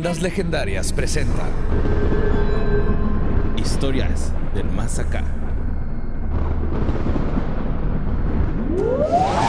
[0.00, 1.42] Leyendas Legendarias presenta
[3.58, 5.22] Historias del Más Acá.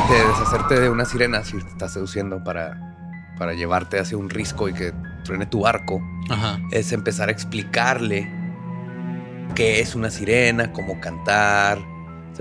[0.09, 2.98] de deshacerte de una sirena si te estás seduciendo para,
[3.38, 6.59] para llevarte hacia un risco y que truene tu arco, Ajá.
[6.72, 8.30] es empezar a explicarle
[9.56, 11.80] qué es una sirena, cómo cantar,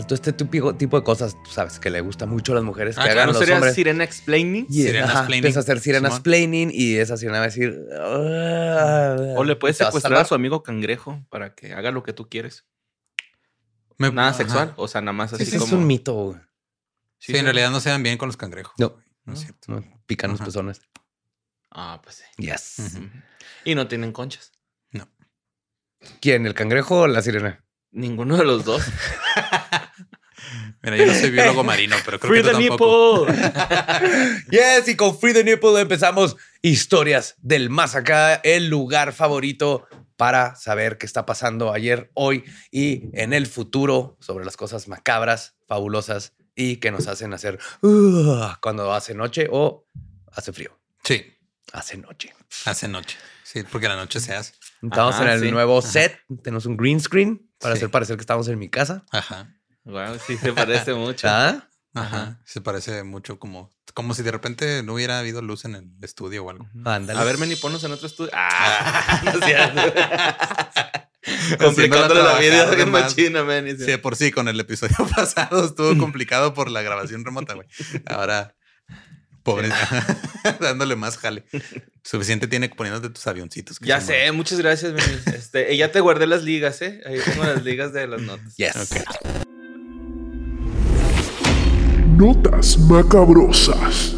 [0.06, 2.96] todo este tipo, tipo de cosas, tú sabes, que le gusta mucho a las mujeres
[2.98, 3.74] Ah, que claro, hagan ¿No los sería hombres.
[3.74, 4.66] Sirena Explaining?
[4.68, 6.22] Y, Sirena ajá, explaining, empieza a hacer sirenas Simón.
[6.22, 7.78] planning y esa sirena va a decir...
[7.98, 12.28] "Ah", O le puedes secuestrar a su amigo cangrejo para que haga lo que tú
[12.28, 12.64] quieres.
[13.98, 14.38] Me- Nada ajá.
[14.38, 14.72] sexual.
[14.76, 15.66] O sea, nada más así Ese como.
[15.66, 16.14] es un mito.
[16.14, 16.40] güey.
[17.18, 18.72] Sí, en realidad no se dan bien con los cangrejos.
[18.78, 18.96] No.
[19.24, 19.72] No es cierto.
[19.72, 20.80] No, pican los pezones.
[21.70, 22.24] Ah, pues sí.
[22.38, 22.98] Yes.
[23.64, 24.52] Y no tienen conchas.
[26.22, 26.46] ¿Quién?
[26.46, 27.62] ¿El cangrejo o la sirena?
[27.90, 28.82] Ninguno de los dos.
[30.82, 33.26] Mira, yo no soy biólogo marino, pero creo Free que tú the tampoco.
[33.26, 33.52] nipple.
[34.50, 40.54] Yes, y con Free the Nipple empezamos historias del más acá, el lugar favorito para
[40.56, 46.32] saber qué está pasando ayer, hoy y en el futuro sobre las cosas macabras, fabulosas
[46.54, 49.86] y que nos hacen hacer "Uh", cuando hace noche o
[50.32, 50.78] hace frío.
[51.04, 51.24] Sí,
[51.72, 52.34] Hace noche.
[52.64, 53.16] hace noche.
[53.44, 54.54] Sí, porque la noche se hace.
[54.82, 55.50] Estamos Ajá, en el sí.
[55.50, 56.18] nuevo set.
[56.42, 57.78] Tenemos un green screen para Sí.
[57.80, 59.04] hacer parecer que estamos en mi casa.
[59.10, 59.54] Ajá.
[59.84, 61.26] Wow, sí se parece mucho.
[61.28, 61.70] ¿Ah?
[61.94, 62.40] Ajá.
[62.44, 66.44] Se parece mucho como, como si de repente no hubiera habido luz en el estudio
[66.44, 66.68] o algo.
[66.84, 67.18] Ándale.
[67.18, 68.30] A ver, Meni, ponnos en otro estudio.
[68.34, 69.32] Ah, no
[71.58, 73.76] Complicándole la vida de machina, Meni.
[73.76, 77.66] Sí, por sí, con el episodio pasado estuvo complicado por la grabación remota, güey.
[78.06, 78.54] Ahora,
[79.42, 79.68] pobre,
[80.60, 81.44] dándole más jale.
[82.04, 83.78] Suficiente tiene poniéndote tus avioncitos.
[83.80, 85.18] que Ya sé, muchas gracias, Meni.
[85.34, 87.00] Este, y ya te guardé las ligas, ¿eh?
[87.04, 88.56] Ahí tengo las ligas de las notas.
[88.56, 88.76] Yes.
[88.76, 89.50] Ok.
[92.20, 94.14] Notas macabrosas.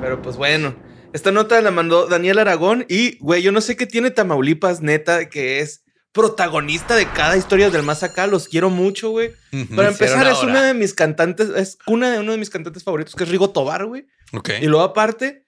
[0.00, 0.74] Pero pues bueno,
[1.12, 5.28] esta nota la mandó Daniel Aragón y, güey, yo no sé qué tiene Tamaulipas, neta,
[5.28, 8.26] que es protagonista de cada historia del más acá.
[8.26, 9.32] Los quiero mucho, güey.
[9.76, 13.14] Para empezar, es una de mis cantantes, es una de uno de mis cantantes favoritos,
[13.14, 14.06] que es Rigo Tobar, güey.
[14.32, 14.48] Ok.
[14.62, 15.44] Y luego aparte,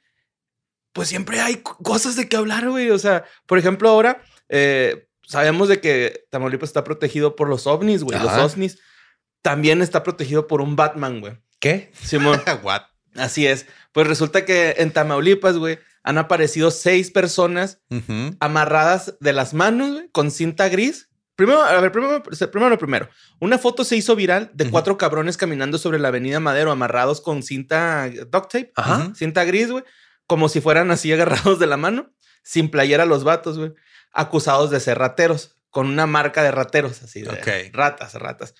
[0.92, 2.90] pues siempre hay co- cosas de qué hablar, güey.
[2.90, 8.02] O sea, por ejemplo, ahora eh, sabemos de que Tamaulipas está protegido por los ovnis,
[8.04, 8.18] güey.
[8.20, 8.78] Los ovnis
[9.42, 11.38] también está protegido por un Batman, güey.
[11.58, 11.90] ¿Qué?
[12.02, 12.40] Simón.
[12.62, 12.82] What?
[13.16, 13.66] Así es.
[13.92, 17.80] Pues resulta que en Tamaulipas, güey, han aparecido seis personas
[18.40, 21.08] amarradas de las manos, güey, con cinta gris.
[21.36, 23.08] Primero, a ver, primero, primero lo primero.
[23.40, 27.42] Una foto se hizo viral de cuatro cabrones caminando sobre la avenida Madero amarrados con
[27.42, 28.98] cinta duct tape, Ajá.
[28.98, 29.14] Ujú.
[29.14, 29.84] cinta gris, güey,
[30.26, 32.12] como si fueran así agarrados de la mano,
[32.42, 33.72] sin playera los vatos, güey,
[34.12, 38.54] acusados de ser rateros, con una marca de rateros, así de ratas, ratas.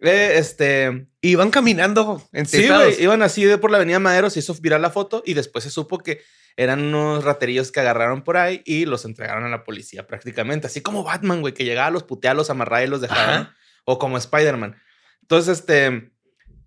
[0.00, 4.30] Eh, este, Y van caminando en Sí, güey, iban así de por la avenida Madero,
[4.30, 6.20] se hizo viral la foto y después se supo que
[6.58, 10.66] eran unos raterillos que agarraron por ahí y los entregaron a la policía prácticamente.
[10.66, 13.54] Así como Batman, güey, que llegaba, los puteaba, los amarraba y los dejaba.
[13.84, 14.76] O como Spider-Man.
[15.22, 16.10] Entonces, este,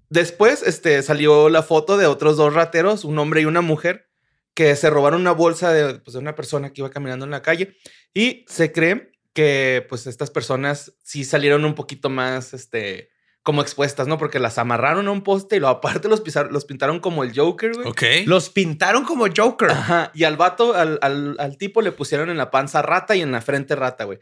[0.10, 4.08] después, este, salió la foto de otros dos rateros, un hombre y una mujer,
[4.54, 7.42] que se robaron una bolsa de, pues, de una persona que iba caminando en la
[7.42, 7.76] calle
[8.14, 13.11] y se cree que, pues, estas personas sí salieron un poquito más, este,
[13.44, 14.18] como expuestas, ¿no?
[14.18, 17.34] Porque las amarraron a un poste y luego aparte los, pisaron- los pintaron como el
[17.38, 17.88] Joker, güey.
[17.88, 18.04] Ok.
[18.28, 19.72] Los pintaron como Joker.
[19.72, 20.12] Ajá.
[20.14, 23.32] Y al vato, al, al- al tipo le pusieron en la panza rata y en
[23.32, 24.20] la frente rata, güey.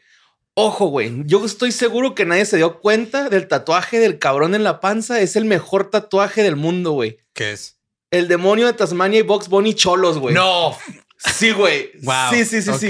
[0.54, 1.12] Ojo, güey.
[1.26, 5.20] Yo estoy seguro que nadie se dio cuenta del tatuaje del cabrón en la panza.
[5.22, 7.18] Es el mejor tatuaje del mundo, güey.
[7.34, 7.80] ¿Qué es?
[8.12, 10.34] El demonio de Tasmania y Box Bunny cholos, güey.
[10.36, 10.76] No.
[11.18, 11.92] Sí, güey.
[12.04, 12.14] Wow.
[12.32, 12.90] Sí, sí, sí, sí.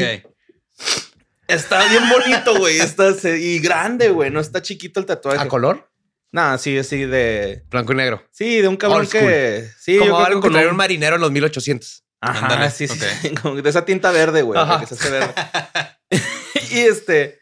[1.47, 2.79] Está bien bonito, güey.
[2.79, 4.29] Está y grande, güey.
[4.29, 5.39] No está chiquito el tatuaje.
[5.39, 5.89] ¿A color?
[6.31, 7.63] Nah, sí, así de.
[7.69, 8.23] Blanco y negro.
[8.31, 9.67] Sí, de un cabrón Old que.
[9.79, 12.03] Sí, yo como creo algo que traía un- un marinero en los 1800.
[12.21, 13.05] Ajá, Ándale, sí, sí, ok.
[13.21, 14.79] sí, como de esa tinta verde, güey, Ajá.
[14.79, 15.33] que se hace verde.
[16.71, 17.38] y este,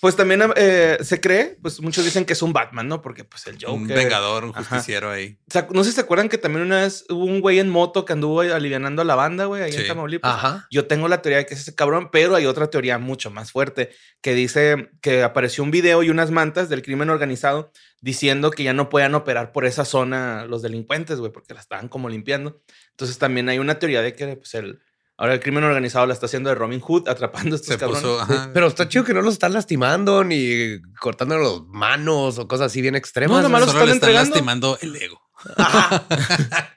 [0.00, 3.02] Pues también eh, se cree, pues muchos dicen que es un Batman, ¿no?
[3.02, 3.70] Porque pues el Joker.
[3.74, 4.62] Un vengador, un Ajá.
[4.62, 5.38] justiciero ahí.
[5.48, 7.68] O sea, no sé si se acuerdan que también una vez hubo un güey en
[7.68, 9.88] moto que anduvo alivianando a la banda, güey, ahí en Sí.
[9.88, 10.32] Tamaulipas.
[10.32, 10.66] Ajá.
[10.70, 13.50] Yo tengo la teoría de que es ese cabrón, pero hay otra teoría mucho más
[13.50, 13.90] fuerte
[14.20, 18.72] que dice que apareció un video y unas mantas del crimen organizado diciendo que ya
[18.72, 22.62] no podían operar por esa zona los delincuentes, güey, porque la estaban como limpiando.
[22.90, 24.80] Entonces también hay una teoría de que pues, el,
[25.18, 28.02] ahora el crimen organizado la está haciendo de Robin Hood, atrapando a estos Se cabrones.
[28.02, 28.26] puso.
[28.54, 32.80] Pero está chido que no los están lastimando ni cortando las manos o cosas así
[32.80, 33.36] bien extremas.
[33.36, 34.34] No, nomás los Solo le están están entregando.
[34.34, 35.20] lastimando el ego.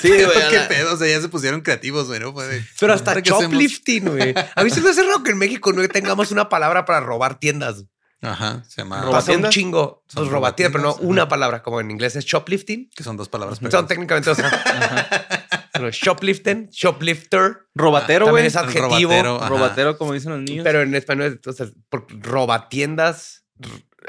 [0.00, 0.94] Sí, güey, qué la- pedo.
[0.94, 2.18] O sea, ya se pusieron creativos, güey.
[2.20, 2.34] ¿no?
[2.80, 4.34] Pero hasta shoplifting, güey.
[4.56, 7.38] A mí se me hace raro que en México no tengamos una palabra para robar
[7.38, 7.84] tiendas.
[8.22, 8.62] Ajá.
[8.68, 9.08] Se llama.
[9.10, 10.02] Pasa un chingo.
[10.08, 12.90] Son Pues robatiendas, pero no una palabra, como en inglés es shoplifting.
[12.94, 13.58] Que son dos palabras.
[13.58, 13.88] Son pegadas.
[13.88, 14.50] técnicamente, o sea,
[15.80, 17.58] pero shoplifting, shoplifter.
[17.74, 18.46] Robatero, También güey.
[18.46, 19.38] es adjetivo.
[19.48, 20.64] robatero, como dicen los niños.
[20.64, 23.44] Pero en español, entonces, por robatiendas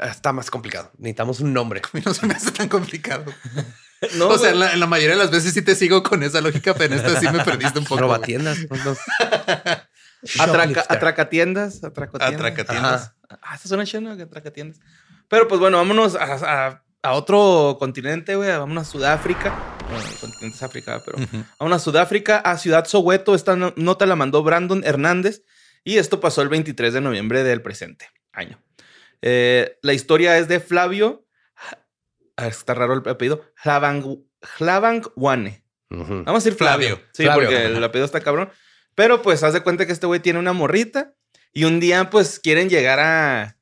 [0.00, 0.90] está más complicado.
[0.98, 1.80] Necesitamos un nombre.
[1.84, 3.24] A mí no se me hace tan complicado.
[4.16, 6.22] no, o sea, en la, en la mayoría de las veces sí te sigo con
[6.22, 8.00] esa lógica, pero en esta sí me perdiste un poco.
[8.00, 8.58] Robatiendas.
[8.68, 8.96] pues, no.
[10.38, 12.40] Atraca, atracatiendas, atracotiendas.
[12.40, 13.12] Atracatiendas.
[13.42, 14.16] Ah, esta suena.
[14.16, 14.78] Que atracatiendas.
[15.28, 18.48] Pero pues bueno, vámonos a, a- a otro continente, güey.
[18.50, 19.52] Vámonos a Sudáfrica.
[19.92, 21.18] Bueno, el continente es África, pero
[21.58, 23.34] a Sudáfrica, a Ciudad Soweto.
[23.34, 25.42] Esta no- nota la mandó Brandon Hernández
[25.84, 28.62] y esto pasó el 23 de noviembre del presente año.
[29.20, 31.26] Eh, la historia es de Flavio.
[32.36, 33.44] Ah, está raro el apellido.
[33.62, 34.24] Hlavang-
[34.58, 35.64] Hlavangwane.
[35.90, 36.24] Ujú.
[36.24, 36.96] Vamos a decir Flavio.
[36.96, 37.06] Flavio.
[37.12, 37.48] Sí, Flavio.
[37.48, 38.50] porque el apellido está cabrón.
[38.94, 41.14] Pero pues haz de cuenta que este güey tiene una morrita
[41.52, 43.58] y un día pues quieren llegar a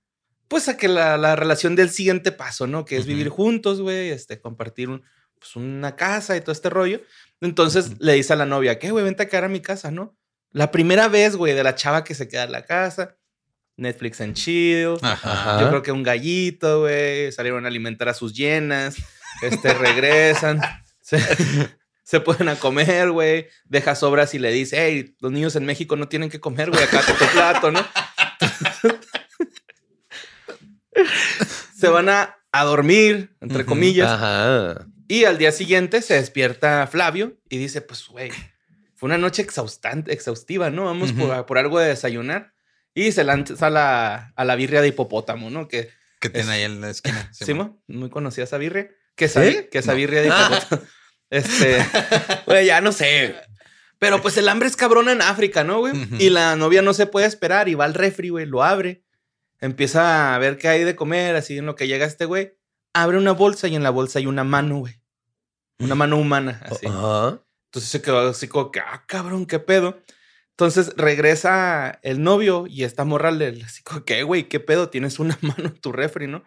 [0.48, 2.84] pues a que la, la relación del siguiente paso, ¿no?
[2.84, 5.04] Que es vivir juntos, güey, este, compartir un,
[5.40, 7.00] pues, una casa y todo este rollo.
[7.40, 9.04] Entonces le dice a la novia, ¿qué, güey?
[9.04, 10.16] Vente a quedar a mi casa, ¿no?
[10.52, 13.16] La primera vez, güey, de la chava que se queda en la casa.
[13.76, 14.96] Netflix and chill.
[15.00, 15.60] Ajá.
[15.60, 17.32] Yo creo que un gallito, güey.
[17.32, 18.96] Salieron a alimentar a sus llenas.
[19.42, 20.60] Este, regresan.
[21.00, 21.18] se,
[22.02, 23.48] se ponen a comer, güey.
[23.64, 26.82] Deja sobras y le dice, hey, los niños en México no tienen que comer, güey.
[26.82, 27.86] Acá tu plato, ¿no?
[31.76, 34.10] se van a, a dormir, entre comillas.
[34.10, 34.86] Ajá.
[35.10, 38.30] Y al día siguiente se despierta Flavio y dice, pues, güey,
[38.94, 40.84] fue una noche exhaustante, exhaustiva, ¿no?
[40.84, 42.54] Vamos por, por algo de desayunar.
[42.94, 45.66] Y se lanza a la, a la birria de hipopótamo, ¿no?
[45.66, 45.90] Que,
[46.20, 47.28] Que tiene ahí en la esquina.
[47.32, 47.52] Sí.
[47.88, 48.88] Muy conocida esa birria.
[49.16, 49.66] Que esa, ¿Sí?
[49.70, 49.96] que esa No.
[49.98, 50.82] birria de hipopótamo.
[51.30, 51.84] este,
[52.46, 53.34] Güey, ya no sé.
[53.98, 55.92] pero pues el hambre es cabrona en África, ¿no, güey?
[56.20, 59.02] Y la novia no se puede esperar y va al refri, güey, lo abre.
[59.60, 62.54] Empieza a ver qué hay de comer, así en lo que llega este güey.
[62.94, 64.99] Abre una bolsa y en la bolsa hay una mano, güey.
[65.80, 66.86] Una mano humana, así.
[67.66, 70.00] Entonces se quedó así como que, ah, cabrón, qué pedo.
[70.50, 74.90] Entonces regresa el novio y esta morra le así como que, "Eh, güey, qué pedo,
[74.90, 76.44] tienes una mano en tu refri, ¿no?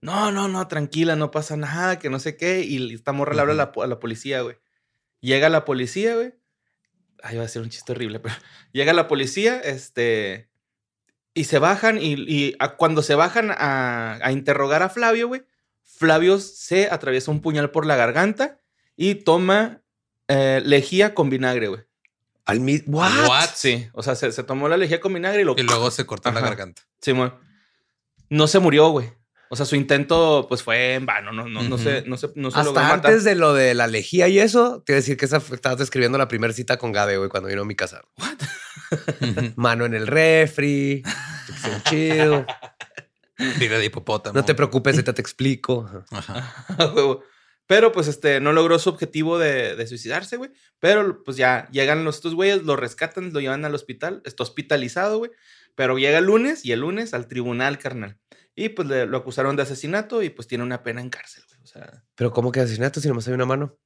[0.00, 2.60] No, no, no, tranquila, no pasa nada, que no sé qué.
[2.60, 4.56] Y esta morra le habla a la, a la policía, güey.
[5.20, 6.34] Llega la policía, güey.
[7.22, 8.34] Ay, va a ser un chiste horrible, pero
[8.72, 10.50] llega la policía, este,
[11.32, 15.42] y se bajan y, y a- cuando se bajan a, a interrogar a Flavio, güey,
[15.84, 18.58] Flavio se atraviesa un puñal por la garganta
[18.96, 19.82] y toma
[20.28, 21.82] eh, lejía con vinagre, güey.
[22.46, 22.58] Al.
[22.86, 23.26] What?
[23.28, 23.48] What?
[23.54, 25.54] Sí, o sea, se, se tomó la lejía con vinagre y lo...
[25.56, 26.82] Y luego se cortó la garganta.
[27.00, 27.34] Simón.
[28.28, 29.12] No se murió, güey.
[29.50, 31.30] O sea, su intento, pues, fue en vano.
[31.32, 31.84] No, no, no, Ujú.
[31.84, 33.10] se, no, se, no se logró Hasta matar.
[33.12, 35.54] antes de lo de la lejía y eso, te iba a decir que esa fue-
[35.56, 38.02] estabas describiendo la primera cita con Gabe, güey, cuando vino a mi casa.
[39.20, 39.52] Ujú.
[39.56, 41.02] Mano en el refri,
[41.88, 42.44] chill.
[43.58, 44.34] De hipopótamo.
[44.38, 45.88] No te preocupes, ahorita te explico.
[46.10, 46.64] Ajá.
[46.78, 47.22] A huevo.
[47.66, 50.50] Pero pues este no logró su objetivo de, de suicidarse, güey.
[50.80, 54.20] Pero pues ya llegan los estos güeyes, lo rescatan, lo llevan al hospital.
[54.26, 55.30] Está hospitalizado, güey.
[55.74, 58.18] Pero llega el lunes y el lunes al tribunal, carnal.
[58.54, 61.60] Y pues le- lo acusaron de asesinato y pues tiene una pena en cárcel, güey.
[61.62, 63.78] O sea, Pero ¿cómo que asesinato si nomás hay una mano?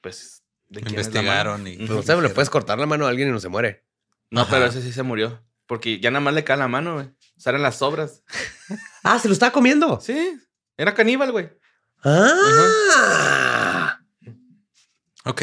[0.00, 0.42] pues.
[0.68, 1.68] ¿de quién es la Investigaron mano?
[1.68, 1.76] y-.
[1.78, 3.84] Pues, no sé, le puedes cortar la mano a alguien y no se muere.
[4.30, 4.50] No, Ajá.
[4.52, 5.44] pero ese sí se murió.
[5.66, 7.10] Porque ya nada más le cae la mano, güey.
[7.46, 8.22] Eran las sobras.
[9.02, 10.00] Ah, se lo estaba comiendo.
[10.00, 10.38] Sí,
[10.76, 11.50] era caníbal, güey.
[12.04, 13.69] Ah.
[15.26, 15.42] Ok,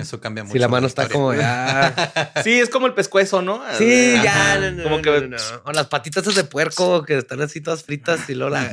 [0.00, 0.52] eso cambia mucho.
[0.52, 1.94] Si la mano está como ya.
[2.44, 3.62] Sí, es como el pescuezo, ¿no?
[3.78, 4.22] Sí, Ajá.
[4.24, 4.58] ya.
[4.60, 5.36] no, no, Como no, que no, no.
[5.64, 8.70] O las patitas de puerco que están así todas fritas y luego la,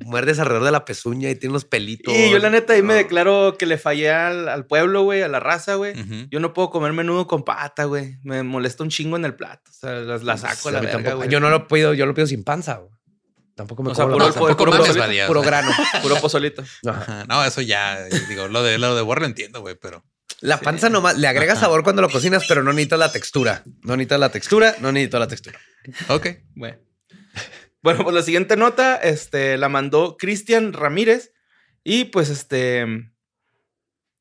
[0.00, 2.14] muerdes alrededor de la pezuña y tiene unos pelitos.
[2.14, 5.28] Y yo la neta ahí me declaro que le fallé al, al pueblo, güey, a
[5.28, 5.92] la raza, güey.
[6.30, 8.16] Yo no puedo comer menudo con pata, güey.
[8.22, 9.70] Me molesta un chingo en el plato.
[9.70, 11.16] O sea, las- la saco a la A mí verga, tampoco.
[11.18, 11.28] güey.
[11.28, 12.76] Yo no lo pido, yo lo pido sin panza.
[12.76, 12.90] güey.
[13.54, 14.34] Tampoco me O sea, puro- mames,
[15.42, 15.70] grano.
[16.02, 16.62] Puro pozolito.
[16.86, 17.00] Ajá.
[17.02, 17.24] Ajá.
[17.28, 20.02] No, eso ya, digo, lo de lo de War lo entiendo, güey, pero
[20.40, 23.62] La panza nomás le agrega sabor cuando lo cocinas, pero no necesitas la textura.
[23.82, 25.58] No necesitas la textura, no necesito la textura.
[26.08, 26.26] ok.
[26.54, 26.78] Bueno.
[27.82, 31.32] Bueno, pues la siguiente nota este, la mandó Cristian Ramírez.
[31.84, 32.86] Y pues este.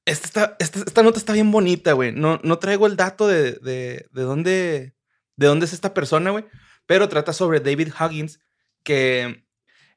[0.06, 2.12] Esta, está- esta, esta nota está bien bonita, güey.
[2.12, 4.96] No, no traigo el dato de, de, de dónde.
[5.38, 6.46] De dónde es esta persona, güey.
[6.88, 8.40] Pero trata sobre David Huggins.
[8.84, 9.46] Que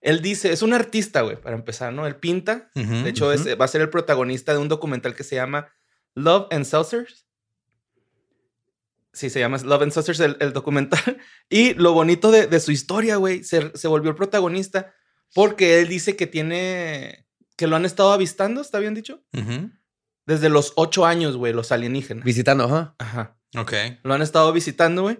[0.01, 2.07] él dice, es un artista, güey, para empezar, ¿no?
[2.07, 2.71] Él pinta.
[2.75, 3.57] De hecho, es- ujú.
[3.57, 5.73] va a ser el protagonista de un documental que se llama
[6.15, 7.27] Love and Saucers.
[9.13, 11.01] Sí, se llama Love and Saucers el, el documental.
[11.49, 14.93] Y lo bonito de, de su historia, güey, se, se volvió el protagonista
[15.35, 17.27] porque él dice que tiene,
[17.57, 19.23] que lo han estado avistando, ¿está bien dicho?
[20.27, 22.25] Desde los ocho años, güey, los alienígenas.
[22.25, 22.95] Visitando, ajá.
[22.99, 23.37] Ajá.
[23.57, 23.73] Ok.
[24.05, 25.19] Lo han estado visitando, güey.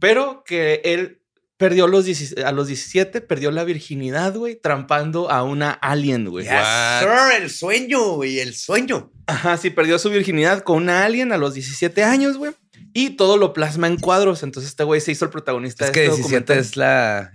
[0.00, 1.17] Pero que él
[1.58, 6.46] perdió los 17 a los 17, perdió la virginidad, güey, trampando a una alien, güey.
[6.46, 9.12] Sir, el sueño, güey, el sueño.
[9.26, 12.52] Ajá, sí, perdió su virginidad con una alien a los 17 años, güey.
[12.94, 14.42] Y todo lo plasma en cuadros.
[14.42, 16.58] Entonces este güey se hizo el protagonista Es de que este 17 documental.
[16.58, 17.32] es la,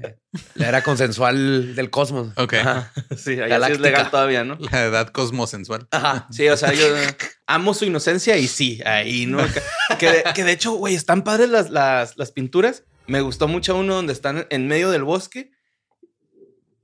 [0.56, 2.30] la era consensual del cosmos.
[2.38, 2.56] Ok.
[2.56, 4.58] Ajá, sí, sí es legal todavía, ¿no?
[4.72, 5.88] La edad cosmosensual.
[5.92, 6.28] Ajá.
[6.32, 6.86] Sí, o sea, yo
[7.46, 9.40] amo su inocencia y sí, ahí, ¿no?
[9.46, 9.62] Que,
[10.00, 12.84] que de, que de hecho, güey, están padres las, las, las pinturas.
[13.08, 15.52] Me gustó mucho uno donde están en medio del bosque.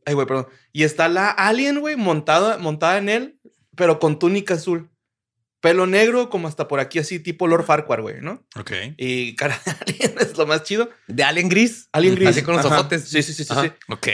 [0.05, 0.47] Ay, güey, perdón.
[0.73, 3.39] Y está la alien, güey, montada, montada en él,
[3.75, 4.89] pero con túnica azul.
[5.61, 8.45] Pelo negro, como hasta por aquí, así, tipo Lord Farquhar, güey, ¿no?
[8.57, 8.71] Ok.
[8.97, 10.89] Y cara de alien es lo más chido.
[11.07, 11.89] De Alien Gris.
[11.91, 12.29] Alien gris.
[12.29, 12.79] Así con los Ajá.
[12.79, 13.09] ojotes.
[13.09, 13.71] Sí, sí, sí, sí, sí.
[13.89, 14.07] Ok.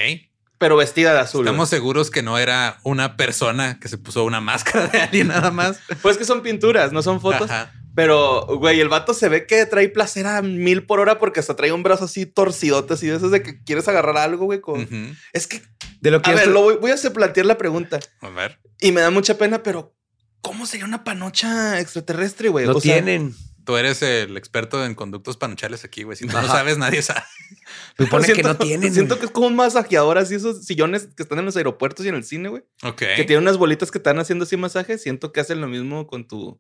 [0.58, 1.46] Pero vestida de azul.
[1.46, 5.52] Estamos seguros que no era una persona que se puso una máscara de alguien nada
[5.52, 5.80] más.
[6.02, 7.52] Pues que son pinturas, no son fotos.
[7.52, 7.72] Ajá.
[7.96, 11.56] Pero, güey, el vato se ve que trae placer a mil por hora porque hasta
[11.56, 14.60] trae un brazo así torcidote, así de esos de que quieres agarrar algo, güey.
[14.62, 14.88] Con...
[15.34, 15.62] Es que,
[16.02, 18.60] De lo que a ver, lo voy, voy a hacer plantear la pregunta A ver.
[18.82, 19.96] y me da mucha pena, pero
[20.42, 22.66] ¿cómo sería una panocha extraterrestre, güey?
[22.66, 23.34] lo O sea, tienen.
[23.64, 26.16] Tú eres el experto en conductos panochales aquí, güey.
[26.16, 26.48] Si no Ajá.
[26.50, 27.24] sabes, nadie sabe.
[27.98, 28.94] Supone que no siento- tienen.
[28.94, 32.10] Siento que es como un masajeador, así esos sillones que están en los aeropuertos y
[32.10, 32.62] en el cine, güey.
[32.84, 32.98] Ok.
[33.16, 34.98] Que tienen unas bolitas que están haciendo así masaje.
[35.00, 36.60] Siento que hacen lo mismo con tu.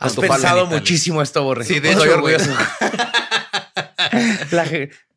[0.00, 1.64] Has pensado muchísimo esto, Borre.
[1.64, 2.50] Sí, de Estoy hecho, orgulloso.
[4.50, 4.64] La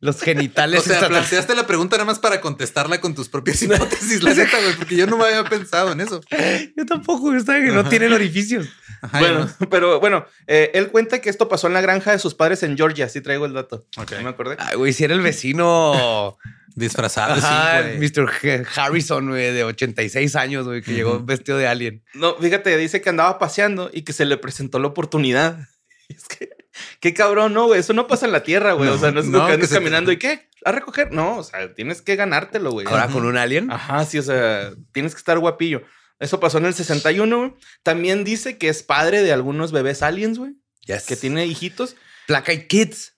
[0.03, 0.81] los genitales.
[0.81, 4.59] O sea, planteaste la pregunta nada más para contestarla con tus propias hipótesis, la neta,
[4.59, 6.19] güey, porque yo no me había pensado en eso.
[6.75, 8.67] Yo tampoco, está que no tienen orificios.
[9.01, 12.35] Ajá, bueno, pero bueno, eh, él cuenta que esto pasó en la granja de sus
[12.35, 13.07] padres en Georgia.
[13.07, 13.85] Sí traigo el dato.
[13.97, 14.11] Ok.
[14.13, 14.57] No me acordé.
[14.59, 15.93] Ay, güey, si era el vecino.
[15.93, 16.37] no.
[16.75, 18.09] Disfrazado, Ajá, sí, güey.
[18.09, 18.65] Mr.
[18.75, 22.03] Harrison, güey, de 86 años, güey, que llegó vestido de alien.
[22.15, 25.67] No, fíjate, dice que andaba paseando y que se le presentó la oportunidad.
[26.09, 26.49] Es que,
[26.99, 27.79] qué cabrón, no, güey.
[27.79, 28.89] Eso no pasa en la tierra, güey.
[28.89, 31.11] o sea, no es no, que que andes te- caminando y qué, a recoger.
[31.11, 32.87] No, o sea, tienes que ganártelo, güey.
[32.87, 33.71] Ahora con un alien.
[33.71, 35.83] Ajá, sí, o sea, tienes que estar guapillo.
[36.19, 37.53] Eso pasó en el 61, güey.
[37.83, 40.53] También dice que es padre de algunos bebés aliens, güey.
[40.81, 41.05] Yes.
[41.05, 41.95] Que tiene hijitos.
[42.27, 43.15] Placa y Kids.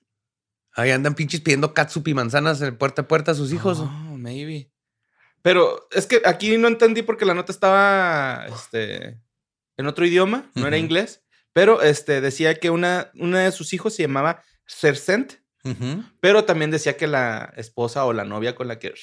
[0.73, 3.79] Ahí andan pinches pidiendo catsup y manzanas en puerta a puerta a sus hijos.
[3.79, 4.71] Oh, maybe.
[5.41, 9.21] Pero es que aquí no entendí porque la nota estaba este,
[9.77, 11.21] en otro idioma, no era inglés.
[11.55, 16.03] Pero este, decía que una, una de sus hijos se llamaba Cersent, Ujú.
[16.19, 18.93] pero también decía que la esposa o la novia con la que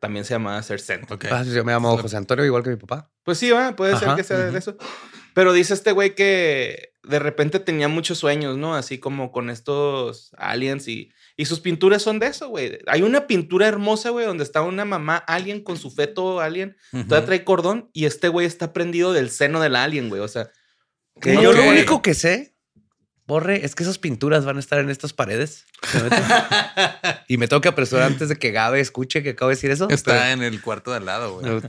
[0.00, 1.12] también se llamaba Cersent.
[1.12, 1.26] Ok.
[1.30, 3.10] Ah, yo me llamo José Antonio, igual que mi papá.
[3.24, 4.78] Pues sí, va, puede ser Ajá, que sea de eso.
[5.34, 8.74] Pero dice este güey que de repente tenía muchos sueños, ¿no?
[8.74, 12.78] Así como con estos aliens y, y sus pinturas son de eso, güey.
[12.86, 17.04] Hay una pintura hermosa, güey, donde está una mamá alien con su feto alien, Ujú.
[17.04, 20.22] todavía trae cordón y este güey está prendido del seno del alien, güey.
[20.22, 20.50] O sea,
[21.20, 22.54] Que yo lo único que sé,
[23.26, 25.64] Borre, es que esas pinturas van a estar en estas paredes.
[27.28, 29.88] Y me tengo que apresurar antes de que Gabe escuche que acabo de decir eso.
[29.88, 31.62] Está en el cuarto de al lado, güey.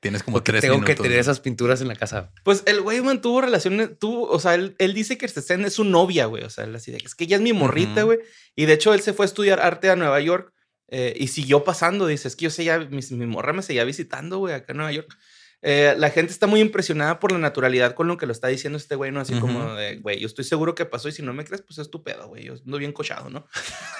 [0.00, 0.94] Tienes como Porque tres tengo minutos.
[0.96, 2.32] que tener esas pinturas en la casa.
[2.44, 5.84] pues el güey mantuvo relaciones, tuvo, o sea, él, él dice que Cersei es su
[5.84, 6.44] novia, güey.
[6.44, 8.18] O sea, él así de, es que ella es mi morrita, güey.
[8.54, 10.52] Y de hecho él se fue a estudiar arte a Nueva York
[10.88, 12.06] eh, y siguió pasando.
[12.06, 14.92] Dice, es que yo seguía, mi, mi morra me seguía visitando, güey, acá en Nueva
[14.92, 15.14] York.
[15.60, 18.76] Eh, la gente está muy impresionada por la naturalidad con lo que lo está diciendo
[18.76, 19.20] este güey, ¿no?
[19.20, 21.78] Así como de, güey, yo estoy seguro que pasó y si no me crees, pues
[21.78, 22.44] es tu pedo, güey.
[22.44, 23.44] Yo ando bien cochado, ¿no?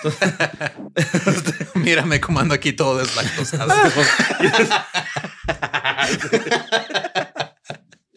[1.74, 3.72] Mírame cómo ando aquí todo deslactosado.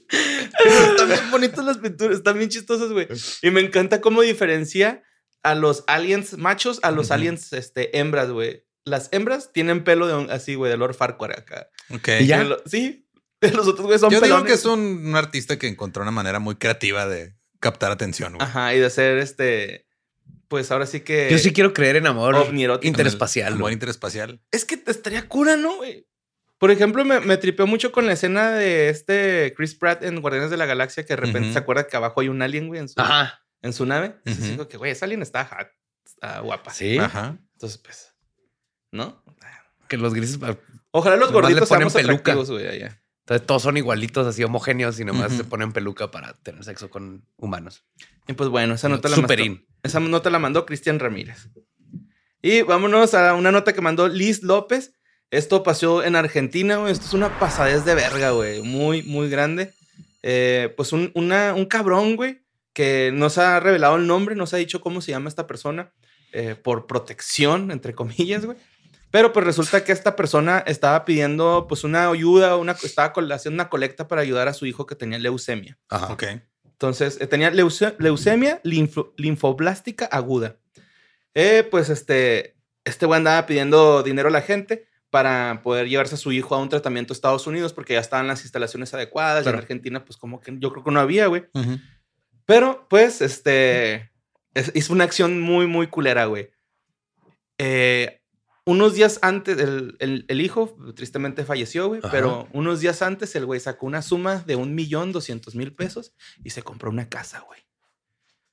[0.09, 3.07] están bien bonitas las pinturas, están bien chistosas, güey.
[3.41, 5.03] Y me encanta cómo diferencia
[5.43, 8.63] a los aliens machos a los aliens este, hembras, güey.
[8.83, 11.69] Las hembras tienen pelo de un- así, güey, de Lord Farquhar acá.
[11.89, 12.09] ok.
[12.21, 12.43] ¿Y ya?
[12.43, 13.07] Lo- sí,
[13.53, 14.45] los otros, güey, son Yo digo pelones.
[14.47, 18.43] que es un, un artista que encontró una manera muy creativa de captar atención, güey.
[18.47, 19.85] Ajá, y de ser este,
[20.47, 21.29] pues ahora sí que...
[21.31, 22.87] Yo sí quiero creer en amor ovnierótico.
[22.87, 23.53] interespacial.
[23.53, 24.41] Amor interespacial.
[24.51, 26.07] Es que te estaría cura, ¿no, güey?
[26.57, 30.51] Por ejemplo, me, me tripeó mucho con la escena de este Chris Pratt en Guardianes
[30.51, 32.87] de la Galaxia, que de repente se acuerda que abajo hay un alien, güey, en
[32.87, 33.43] su, Ajá.
[33.63, 34.17] en su nave.
[34.25, 34.51] Entonces Ujú.
[34.51, 35.67] digo que, güey, esa alien está hot,
[36.05, 36.71] está guapa.
[36.71, 36.99] Sí.
[36.99, 37.39] Ajá.
[37.53, 38.13] Entonces, pues,
[38.91, 39.23] ¿No?
[39.87, 40.37] Que los grises.
[40.91, 42.35] Ojalá los gorditos ponen seamos peluca.
[42.35, 43.00] güey, allá.
[43.21, 47.23] Entonces todos son igualitos, así homogéneos y nomás se ponen peluca para tener sexo con
[47.37, 47.85] humanos.
[48.27, 49.27] Y pues bueno, esa nota la mandó,
[49.83, 51.49] esa nota la mandó Cristian Ramírez.
[52.41, 54.93] Y vámonos a una nota que mandó Liz López.
[55.29, 56.91] Esto pasó en Argentina, güey.
[56.91, 58.61] Esto es una pasadez de verga, güey.
[58.63, 59.73] Muy, muy grande.
[60.23, 62.41] Eh, pues un, una- un cabrón, güey,
[62.73, 65.45] que no se ha revelado el nombre, no se ha dicho cómo se llama esta
[65.47, 65.93] persona,
[66.33, 68.57] eh, por protección, entre comillas, güey.
[69.11, 73.69] Pero pues resulta que esta persona estaba pidiendo pues una ayuda, una, estaba haciendo una
[73.69, 75.77] colecta para ayudar a su hijo que tenía leucemia.
[75.89, 76.13] Ajá.
[76.13, 76.23] Ok.
[76.65, 80.57] Entonces, eh, tenía leuce- leucemia linfo- linfoblástica aguda.
[81.35, 86.17] Eh, pues este, este güey andaba pidiendo dinero a la gente para poder llevarse a
[86.17, 89.45] su hijo a un tratamiento a Estados Unidos porque ya estaban las instalaciones adecuadas.
[89.45, 91.43] Y en Argentina, pues como que yo creo que no había, güey.
[92.45, 94.09] Pero, pues, este,
[94.53, 96.49] es- hizo una acción muy, muy culera, güey.
[97.57, 98.20] Eh,
[98.65, 103.45] unos días antes, el, el- el hijo tristemente falleció, güey, pero unos días antes el
[103.45, 106.13] güey sacó una suma de un millón doscientos mil pesos
[106.43, 107.59] y se compró una casa, güey.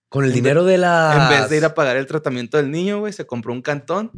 [0.09, 1.29] Con el En dinero de la.
[1.31, 4.11] En vez de ir a pagar el tratamiento del niño, güey, se compró un cantón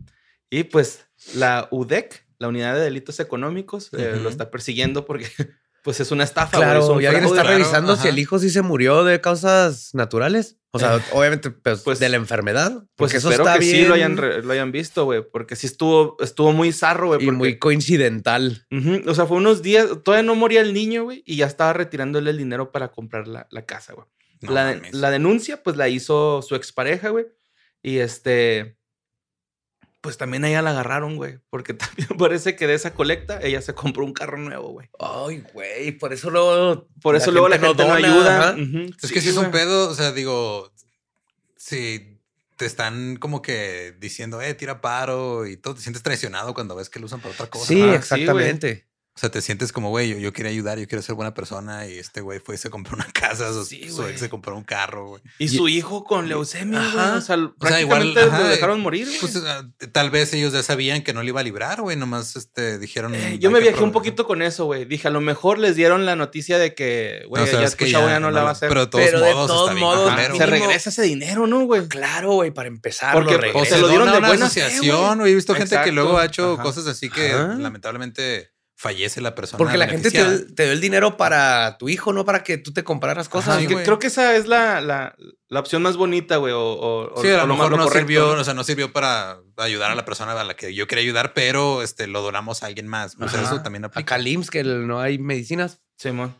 [0.49, 5.27] y pues la UDEC, la Unidad de Delitos Económicos, eh, lo está persiguiendo porque
[5.83, 7.55] pues es una estafa, güey, es Claro, un y alguien está güey.
[7.55, 10.57] revisando si el hijo sí se murió de causas naturales.
[10.73, 12.85] O sea, obviamente, pues, Pues- de la enfermedad.
[12.95, 15.57] Pues eso espero está que sí bien lo hayan, re- lo hayan visto, güey, porque
[15.57, 17.21] sí estuvo, estuvo muy zarro, güey.
[17.23, 18.67] y porque- muy coincidental.
[19.07, 22.31] O sea, fue unos días, todavía no moría el niño, güey, y ya estaba retirándole
[22.31, 24.07] el dinero para comprar la, la casa, güey.
[24.43, 27.27] No la, la denuncia, pues la hizo su expareja, güey.
[27.83, 28.77] Y este,
[30.01, 33.61] pues también a ella la agarraron, güey, porque también parece que de esa colecta ella
[33.63, 34.89] se compró un carro nuevo, güey.
[34.99, 36.89] Ay, güey, por eso luego.
[37.03, 38.57] Por eso luego la gente no, dona, ayuda.
[39.03, 40.73] Es que si es un pedo, o sea, digo,
[41.57, 42.21] si
[42.57, 46.91] te están como que diciendo, eh, tira paro y todo, te sientes traicionado cuando ves
[46.91, 47.67] que lo usan para otra cosa.
[47.67, 48.90] Sí, exactamente.
[49.17, 51.87] O sea, te sientes como, güey, yo, yo quería ayudar, yo quiero ser buena persona
[51.87, 54.13] y este güey fue y se compró una casa, su, Sí, su güey.
[54.13, 55.23] ex se compró un carro, güey.
[55.39, 57.05] Y su hijo con leucemia, güey.
[57.19, 59.19] O sea, sea, igual, prácticamente ajá, lo dejaron morir, güey.
[59.21, 62.37] Pues ah, tal vez ellos ya sabían que no le iba a librar, güey, nomás
[62.37, 63.15] este, dijeron.
[63.15, 63.93] Eh, "Hay yo me viajé un aprovechar".
[63.93, 64.85] poquito con eso, güey.
[64.85, 67.91] Dije, a lo mejor les dieron la noticia de que, güey, No, ya tu que
[67.91, 68.69] chavo ya no la va a hacer.
[68.69, 71.61] Pero de todos Pero de modos, todos está bien modos, se regresa ese dinero, ¿no,
[71.67, 71.89] güey?
[71.89, 73.13] Claro, güey, para empezar.
[73.13, 73.75] Porque, lo o regresa.
[73.75, 75.33] se lo dieron de buena asociación, güey.
[75.33, 79.59] He visto gente que luego ha hecho cosas así que lamentablemente fallece la persona.
[79.59, 80.55] Porque la gente te, beneficiada.
[80.57, 83.51] te dio el dinero para tu hijo, no para que tú te compraras cosas.
[83.51, 83.85] Ajá, Sí, sí, que güey.
[83.85, 85.15] creo que esa es la, la,
[85.49, 86.55] la opción más bonita, güey.
[86.55, 88.91] O, o, o- Sí, a o lo mejor no correcto, sirvió, o sea, no sirvió
[88.91, 92.63] para ayudar a la persona a la que yo quería ayudar, pero este lo donamos
[92.63, 93.17] a alguien más.
[93.21, 94.17] O sea, eso también A aplica.
[94.17, 95.81] Calims, que el- no hay medicinas.
[95.97, 96.35] Simón.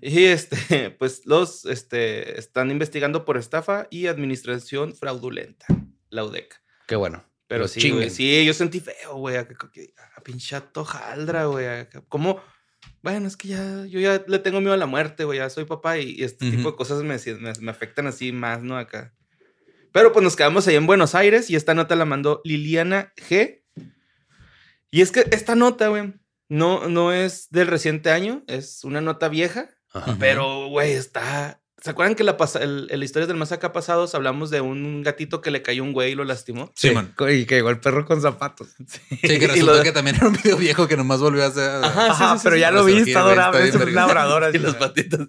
[0.00, 5.66] Y este, pues los este, están investigando por estafa y administración fraudulenta,
[6.08, 6.60] la UDEC.
[6.88, 7.22] Qué bueno.
[7.50, 9.34] Pero sí, güey, sí, yo sentí feo, güey.
[9.34, 9.44] A, a,
[10.16, 11.66] a pinche tojaldra, güey.
[12.08, 12.40] ¿Cómo?
[13.02, 15.40] Bueno, es que ya, yo ya le tengo miedo a la muerte, güey.
[15.40, 18.62] Ya soy papá y, y este tipo de cosas me, me, me afectan así más,
[18.62, 18.78] ¿no?
[18.78, 19.12] Acá.
[19.90, 23.64] Pero pues nos quedamos ahí en Buenos Aires y esta nota la mandó Liliana G.
[24.92, 26.14] Y es que esta nota, güey,
[26.48, 30.16] no, no es del reciente año, es una nota vieja, Ajá.
[30.20, 31.60] pero, güey, está...
[31.82, 34.60] ¿Se acuerdan que la, pasa, el, en la historia del más acá pasados hablamos de
[34.60, 36.70] un gatito que le cayó un güey y lo lastimó?
[36.76, 37.14] Sí, man.
[37.30, 38.68] Y que llegó el perro con zapatos.
[38.86, 41.46] Sí, que Y resultó lo- que también era un video viejo que nomás volvió a
[41.46, 41.70] hacer.
[41.82, 42.60] Ajá, sí, Ajá, sí, sí, pero sí.
[42.60, 43.66] ya lo vi, sí, está adorable.
[43.68, 44.44] Es un labrador.
[44.44, 44.56] así.
[44.58, 45.28] Y las patitas.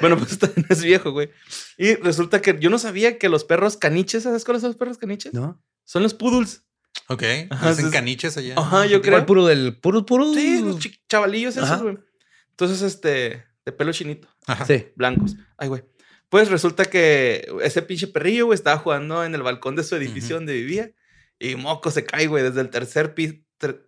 [0.00, 1.30] Bueno, pues también es viejo, güey.
[1.76, 4.98] Y resulta que yo no sabía que los perros caniches, ¿sabes cuáles son los perros
[4.98, 5.32] caniches?
[5.32, 5.62] ¿No?
[5.84, 6.64] Son los poodles.
[7.08, 7.22] Ok.
[7.50, 7.96] Ajá, Hacen sí, sí.
[7.96, 8.54] caniches allá.
[8.56, 9.24] Ajá, yo creo.
[9.26, 10.32] puro del puro, puro.
[10.34, 11.98] Sí, los chavalillos esos, güey.
[12.50, 14.64] Entonces, este, de pelo chinito, Ajá.
[14.64, 14.86] Sí.
[14.96, 15.36] blancos.
[15.58, 15.84] Ay, güey.
[16.30, 20.36] Pues resulta que ese pinche perrillo, güey, estaba jugando en el balcón de su edificio
[20.36, 20.40] Ujú.
[20.40, 20.90] donde vivía
[21.38, 23.34] y moco se cae, güey, desde el tercer piso,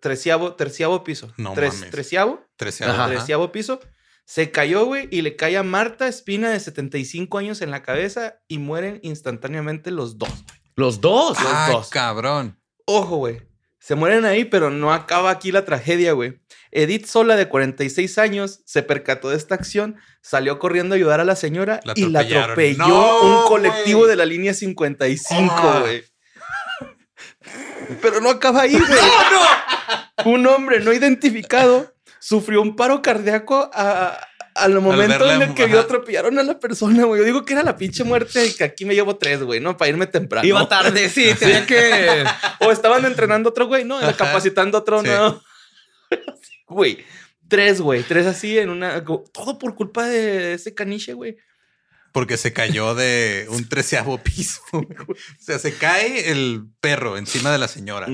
[0.01, 1.33] treceavo, terciavo piso.
[1.37, 1.91] No Tres- mames.
[1.91, 2.93] Treceavo, Treceavo.
[2.93, 3.09] Ajá.
[3.09, 3.81] Treceavo piso.
[4.25, 8.41] Se cayó, güey, y le cae a Marta Espina de 75 años en la cabeza
[8.49, 10.31] y mueren instantáneamente los dos.
[10.77, 11.41] Los dos.
[11.43, 11.89] Los Ay, dos.
[11.91, 12.61] cabrón.
[12.87, 13.43] Ojo, güey.
[13.81, 16.39] Se mueren ahí, pero no acaba aquí la tragedia, güey.
[16.71, 21.25] Edith Sola, de 46 años, se percató de esta acción, salió corriendo a ayudar a
[21.25, 25.79] la señora La y la atropelló ¡No, un colectivo de la línea 55, Ah.
[25.81, 26.05] güey.
[28.03, 29.01] Pero no acaba ahí, güey.
[30.27, 34.21] Un hombre no identificado sufrió un paro cardíaco a-
[34.61, 35.85] al momento en el que vio ajá.
[35.85, 37.21] atropellaron a la persona, güey.
[37.21, 39.77] Yo digo que era la pinche muerte y que aquí me llevo tres, güey, ¿no?
[39.77, 40.47] Para irme temprano.
[40.47, 42.25] Iba tarde, sí, tenía que.
[42.61, 43.99] O estaban entrenando otro güey, ¿no?
[43.99, 44.17] Ajá.
[44.17, 45.09] Capacitando otro, Sí.
[45.09, 45.43] no.
[46.69, 47.05] Güey,
[47.49, 49.05] tres, güey, tres así en una.
[49.05, 51.37] Todo por culpa de ese caniche, güey.
[52.13, 54.61] Porque se cayó de un treceavo piso.
[54.73, 54.87] güey.
[55.09, 58.07] o sea, se cae el perro encima de la señora.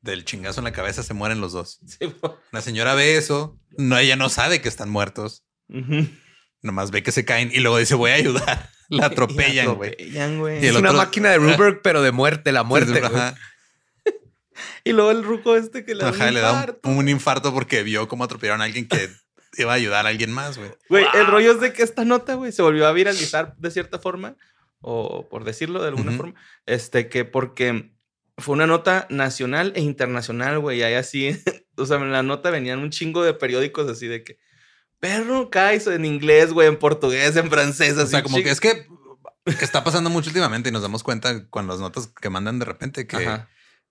[0.00, 1.80] Del chingazo en la cabeza se mueren los dos.
[1.86, 2.14] Sí.
[2.52, 5.44] La señora ve eso, no, ella no sabe que están muertos,
[6.62, 8.70] Nomás ve que se caen y luego dice voy a ayudar.
[8.88, 9.94] La atropellan, güey.
[9.98, 13.02] Es una máquina de Rubberg, pero de muerte, la muerte.
[13.04, 13.36] Ajá.
[14.84, 16.88] Y luego el ruco este que le da un le da infarto.
[16.88, 19.10] un, infarto porque vio cómo atropellaron a alguien que
[19.58, 20.70] iba a ayudar a alguien más, güey.
[20.88, 23.98] Güey, el rollo es de que esta nota, güey, se volvió a viralizar de cierta
[23.98, 24.36] forma,
[24.80, 26.34] o por decirlo de alguna forma,
[26.66, 27.92] este, que porque
[28.36, 31.36] fue una nota nacional e internacional, güey, y ahí así,
[31.76, 34.38] o sea, en la nota venían un chingo de periódicos así de que,
[35.00, 38.02] perro, caes en inglés, güey, en portugués, en francés, así.
[38.02, 38.86] O sea, como que es que,
[39.60, 43.06] está pasando mucho últimamente y nos damos cuenta con las notas que mandan de repente
[43.06, 43.40] que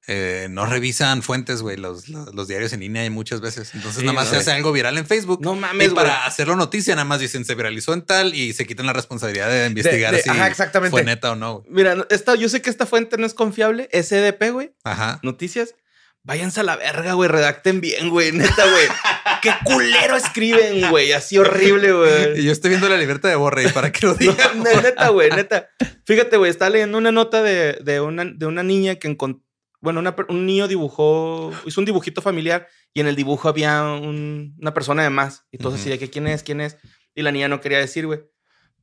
[0.09, 3.73] eh, no revisan fuentes, güey, los, los, los diarios en línea hay muchas veces.
[3.75, 5.41] Entonces Sí, nada más no, se hace algo viral en Facebook.
[5.41, 5.95] No y mames, güey.
[6.05, 9.49] para hacerlo noticia, nada más dicen se viralizó en tal y se quitan la responsabilidad
[9.49, 10.91] de investigar de- si ajá, exactamente.
[10.91, 11.63] fue neta o no.
[11.67, 15.19] Mira, esta, yo sé que esta fuente no es confiable, SDP, güey, Ajá.
[15.23, 15.75] noticias.
[16.23, 18.87] Váyanse a la verga, güey, redacten bien, güey, neta, güey.
[19.41, 22.39] Qué culero escriben, güey, así horrible, güey.
[22.39, 24.35] Y yo estoy viendo la libertad de Borre para que lo diga.
[24.55, 25.69] No, ne- neta, güey, neta.
[26.05, 29.43] Fíjate, güey, estaba leyendo una nota de, de una, de una niña que encontró.
[29.79, 34.55] Bueno, una un niño dibujó, hizo un dibujito familiar y en el dibujo había un-
[34.59, 35.45] una persona de más.
[35.51, 35.75] Y Ujú.
[35.75, 36.77] así de que quién es, quién es.
[37.13, 38.21] Y la niña no quería decir, güey.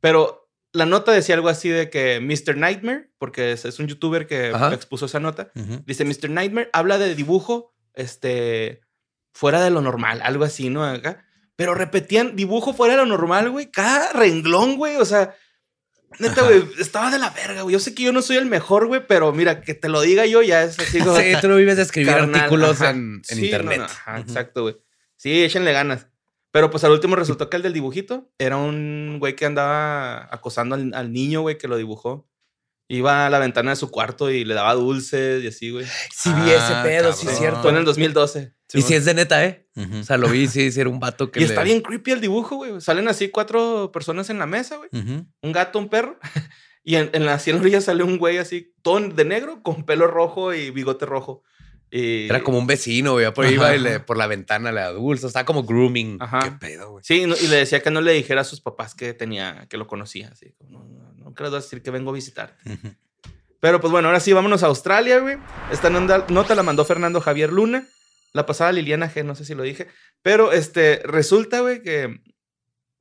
[0.01, 2.57] Pero la nota decía algo así de que Mr.
[2.57, 4.73] Nightmare, porque es, es un youtuber que Ajá.
[4.75, 5.51] expuso esa nota,
[5.87, 6.31] dice Mr.
[6.31, 8.81] Nightmare habla de dibujo, este,
[9.35, 10.83] fuera de lo normal, algo así, ¿no?
[10.85, 11.25] Acá.
[11.57, 13.71] Pero repetían dibujo fuera de lo normal, güey.
[13.71, 14.97] Cada renglón, güey.
[14.97, 15.35] O sea,
[16.19, 17.73] neta, güey, estaba de la verga, güey.
[17.75, 20.25] Yo sé que yo no soy el mejor, güey, pero mira, que te lo diga
[20.27, 20.99] yo ya es así.
[21.01, 22.91] como- Sí, tú no vives de escribir carnal, artículos ajá.
[22.91, 23.79] en, Sí, internet.
[23.79, 24.77] no, ajá, Exacto, güey.
[25.17, 26.07] Sí, échenle ganas.
[26.51, 30.77] Pero pues al último resultó que el del dibujito era un güey que andaba acosando
[30.77, 32.29] al, al niño, güey, que lo dibujó.
[32.87, 35.85] Iba a la ventana de su cuarto y le daba dulces y así, güey.
[36.15, 37.39] Sí, vi ese Ah, pedo, sí, es cabrón.
[37.39, 37.63] cierto.
[37.63, 38.53] Fue en el 2012.
[38.79, 39.67] Y si es de neta, ¿eh?
[39.77, 42.13] O sea, lo vi, sí, sí, era un vato que Y le- está bien creepy
[42.13, 42.81] el dibujo, güey.
[42.81, 44.89] Salen así cuatro personas en la mesa, güey.
[44.93, 46.19] Un gato, un perro.
[46.87, 50.07] Y en, en la sien orilla sale un güey así, todo de negro, con pelo
[50.07, 51.43] rojo y bigote rojo.
[51.91, 52.27] Y...
[52.27, 53.33] Era como un vecino, güey.
[53.33, 55.27] Por ahí iba y le- por la ventana le da dulce.
[55.27, 56.19] Estaba como grooming.
[56.21, 56.41] Ajá.
[56.41, 57.03] Qué pedo, güey.
[57.03, 59.79] Sí, no- y le decía que no le dijera a sus papás que tenía, que
[59.79, 60.29] lo conocía.
[60.29, 62.55] Así, no, no, no quiero decir que vengo a visitar.
[62.67, 62.95] Ujú.
[63.61, 65.39] Pero pues bueno, ahora sí, vámonos a Australia, güey.
[65.73, 67.89] Esta nota la mandó Fernando Javier Luna.
[68.35, 69.89] La pasada Liliana G, no sé si lo dije.
[70.23, 72.21] Pero este, resulta, güey, que.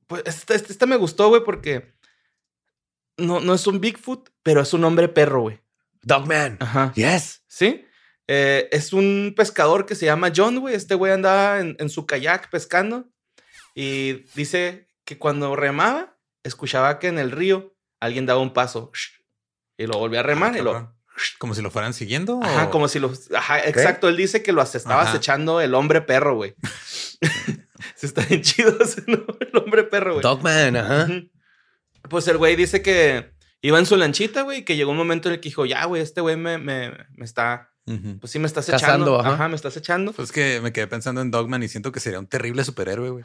[0.06, 1.94] Pues esta, me gustó, güey, porque.
[3.18, 5.60] No, no es un Bigfoot, pero es un hombre perro, güey.
[6.02, 6.56] Dogman.
[6.60, 6.92] Ajá.
[6.94, 7.44] Yes.
[7.48, 7.84] ¿Sí?
[8.26, 10.74] Eh, es un pescador que se llama John, güey.
[10.74, 13.08] Este güey andaba en, en su kayak pescando
[13.74, 18.92] y dice que cuando remaba, escuchaba que en el río alguien daba un paso
[19.76, 20.93] y lo volvía a remar y lo...
[21.38, 22.40] Como si lo fueran siguiendo.
[22.42, 23.12] Ajá, o- como si lo...
[23.34, 24.08] Ajá, exacto.
[24.08, 25.10] Él dice que lo estaba Ajá.
[25.10, 26.54] acechando el hombre perro, güey.
[27.96, 30.22] Se está bien chido ese nombre, el hombre perro, güey.
[30.22, 31.08] Dogman, ajá.
[32.08, 35.28] Pues el güey dice que iba en su lanchita, güey, y que llegó un momento
[35.28, 37.70] en el que dijo, ya, güey, este güey me, me, me está...
[38.20, 39.20] Pues sí, me estás Cazando, echando.
[39.20, 39.34] ajá.
[39.34, 40.12] Ajá, me estás echando.
[40.12, 43.24] Pues que me quedé pensando en Dogman y siento que sería un terrible superhéroe, güey.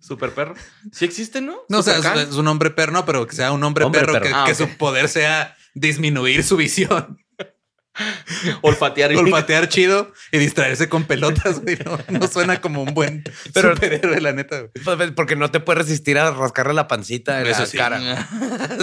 [0.00, 0.54] Super perro.
[0.92, 1.56] Sí existe, ¿no?
[1.68, 4.14] No, o sea, es, un hombre perro, no, pero que sea un hombre, Hombre perro,
[4.14, 4.24] perro.
[4.26, 7.18] que, Ah, que su poder sea disminuir su visión,
[8.62, 9.14] olfatear.
[9.16, 11.76] olfatear chido y distraerse con pelotas, güey.
[11.84, 14.70] No, no suena como un buen Pero- superhéroe, la neta, güey.
[14.84, 17.76] Pues, pues, Porque no te puedes resistir a rascarle la pancita en la sí.
[17.76, 18.00] cara.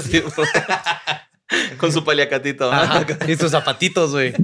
[0.03, 0.21] Sí,
[1.77, 2.71] Con su paliacatito.
[2.71, 3.05] Ajá.
[3.27, 4.33] Y sus zapatitos, güey.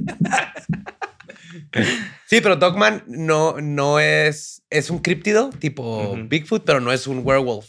[2.26, 4.62] Sí, pero Dogman no, no es.
[4.70, 6.16] Es un críptido tipo.
[6.26, 7.66] Bigfoot, pero no es un werewolf.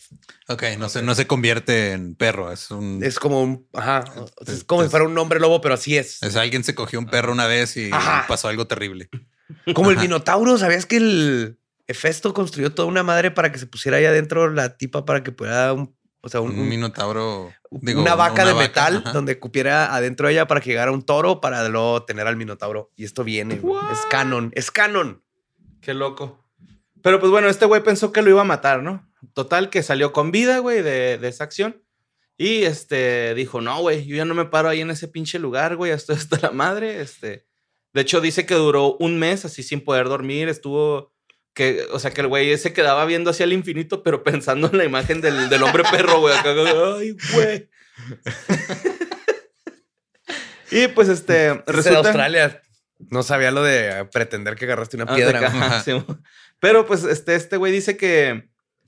[0.48, 3.04] Ok, no se, no se convierte en perro, es un...
[3.04, 3.68] Es como un.
[3.74, 4.06] Ajá.
[4.46, 6.22] Es como si fuera un hombre lobo, pero así es.
[6.22, 8.26] es alguien se cogió un perro una vez y Ajá.
[8.28, 9.10] pasó algo terrible.
[9.74, 10.58] Como el Minotauro.
[10.58, 14.78] ¿Sabías que el Hefesto construyó toda una madre para que se pusiera ahí adentro la
[14.78, 15.96] tipa para que pudiera un.
[16.26, 17.54] O sea, un, minotauro.
[17.70, 19.12] digo, una vaca de vaca, metal ajá.
[19.12, 22.92] donde cupiera adentro de ella para que llegara un toro para luego tener al Minotauro.
[22.96, 23.62] Y esto viene.
[23.92, 24.52] Es canon.
[24.56, 25.24] Es canon.
[25.82, 26.44] Qué loco.
[27.04, 29.08] Pero pues bueno, este güey pensó que lo iba a matar, ¿no?
[29.36, 31.84] Total, que salió con vida, güey, de, de esa acción.
[32.40, 35.76] Y este dijo, no, güey, yo ya no me paro ahí en ese pinche lugar,
[35.76, 37.02] güey, estoy hasta la madre.
[37.02, 37.46] Este.
[37.94, 40.50] De hecho, dice que duró un mes así sin poder dormir.
[40.50, 41.14] Estuvo.
[41.56, 44.78] Que, o sea, que el güey se quedaba viendo hacia el infinito, pero pensando en
[44.78, 46.36] la imagen del, del hombre perro, güey.
[46.46, 47.70] Ay, güey.
[50.72, 51.54] y pues este.
[51.66, 52.02] Resulta...
[52.02, 52.08] de.
[52.10, 52.62] Australia.
[53.10, 55.84] No sabía lo de pretender que agarraste una Ah, piedra.
[55.84, 55.92] sí.
[56.60, 58.48] Pero pues este, este güey dice que,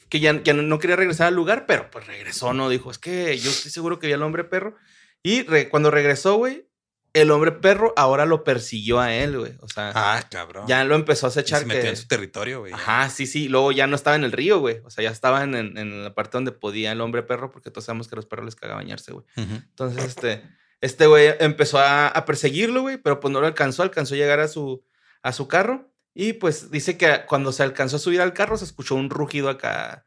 [0.10, 2.70] que ya, ya no- no quería regresar al lugar, pero pues regresó, ¿no?
[2.70, 4.76] Dijo, es que yo estoy seguro que vi al hombre perro.
[5.24, 6.68] Y re- cuando regresó, güey,
[7.14, 9.54] el hombre perro ahora lo persiguió a él, güey.
[9.62, 10.68] O sea, Ah, cabrón.
[10.68, 11.90] ya lo empezó a Y se acechar metió que...
[11.90, 12.74] en su territorio, güey.
[12.74, 13.48] Ajá, sí, sí.
[13.50, 14.82] Luego ya no estaba en el río, güey.
[14.86, 18.08] O sea, ya estaba en, la parte donde podía el hombre perro, porque todos sabemos
[18.08, 19.26] que a los perros les caga bañarse, güey.
[19.36, 20.44] Entonces, este,
[20.82, 24.40] este güey empezó a, a perseguirlo, güey, pero pues no lo alcanzó, alcanzó a llegar
[24.40, 24.84] a su,
[25.24, 25.92] a su carro.
[26.14, 29.50] Y pues dice que cuando se alcanzó a subir al carro, se escuchó un rugido
[29.50, 30.06] acá.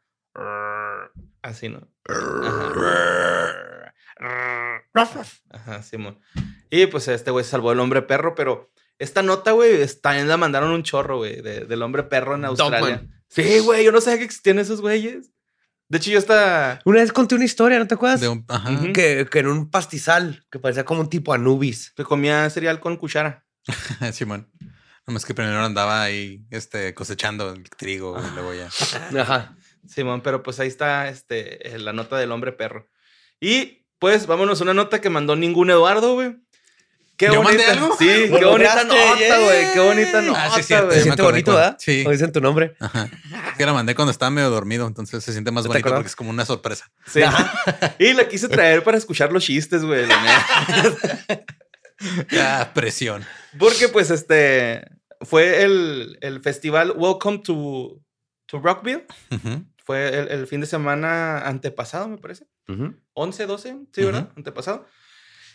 [1.41, 1.87] Así, ¿no?
[2.07, 3.53] Ajá.
[4.23, 6.19] Ajá, Simón.
[6.69, 10.71] Y pues este güey salvó al hombre perro, pero esta nota, güey, también la mandaron
[10.71, 12.79] un chorro, güey, de- del hombre perro en Australia.
[12.79, 13.23] Dogman.
[13.29, 15.31] Sí, güey, yo no sabía que existían esos güeyes.
[15.89, 16.79] De hecho, yo hasta...
[16.85, 18.21] Una vez conté una historia, ¿no te acuerdas?
[18.21, 18.69] De un- ajá.
[18.71, 18.93] Ujú.
[18.93, 21.91] que, que en un pastizal que parecía como un tipo Anubis.
[21.95, 23.45] que comía cereal con cuchara.
[24.13, 24.49] Simón.
[25.07, 28.69] Nomás que primero andaba ahí este, cosechando el trigo y luego ya.
[29.21, 29.55] Ajá.
[29.87, 32.87] Simón, pero pues ahí está este, la nota del hombre perro.
[33.39, 36.35] Y pues vámonos a una nota que mandó ningún Eduardo, güey.
[37.17, 37.71] Qué ¿Yo mandé bonita.
[37.73, 37.95] algo?
[37.99, 39.73] Sí, qué bonita lograste, nota, güey.
[39.73, 40.89] Qué bonita nota, Ah, sí, cierto.
[40.89, 41.75] Se me siente bonito, ¿verdad?
[41.77, 42.03] Sí.
[42.07, 42.73] O dicen tu nombre.
[42.79, 43.07] Ajá.
[43.51, 45.87] Es que la mandé cuando estaba medio dormido, entonces se siente más ¿No te bonito
[45.89, 45.99] acordás?
[45.99, 46.89] porque es como una sorpresa.
[47.05, 47.21] Sí.
[47.99, 50.05] Y la quise traer para escuchar los chistes, güey.
[52.39, 53.23] Ah, presión.
[53.59, 54.83] Porque pues este
[55.21, 57.99] fue el, el festival Welcome to,
[58.47, 59.05] to Rockville.
[59.29, 59.63] Ujú.
[59.85, 62.45] Fue el, el fin de semana antepasado, me parece.
[63.13, 64.23] 11, 12, sí, ¿verdad?
[64.23, 64.33] Ujú.
[64.37, 64.85] Antepasado.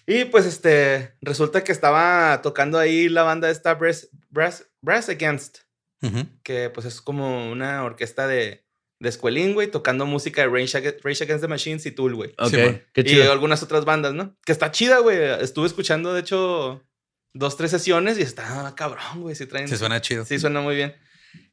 [0.07, 5.59] Y pues este, resulta que estaba tocando ahí la banda esta Brass, Brass, Brass Against,
[6.03, 6.27] Ujú.
[6.43, 8.65] que pues es como una orquesta de,
[9.01, 12.35] de escuelín, güey, tocando música de Rage Against, Rage Against the Machines y Tool, güey.
[12.39, 12.51] Ok.
[12.51, 12.83] Simón.
[12.93, 13.33] Qué Y chido.
[13.33, 14.37] algunas otras bandas, ¿no?
[14.45, 15.19] Que está chida, güey.
[15.43, 16.85] Estuve escuchando, de hecho,
[17.33, 19.35] dos, tres sesiones y está cabrón, güey.
[19.35, 20.25] Sí, traen, Se suena chido.
[20.25, 20.95] Sí, suena muy bien.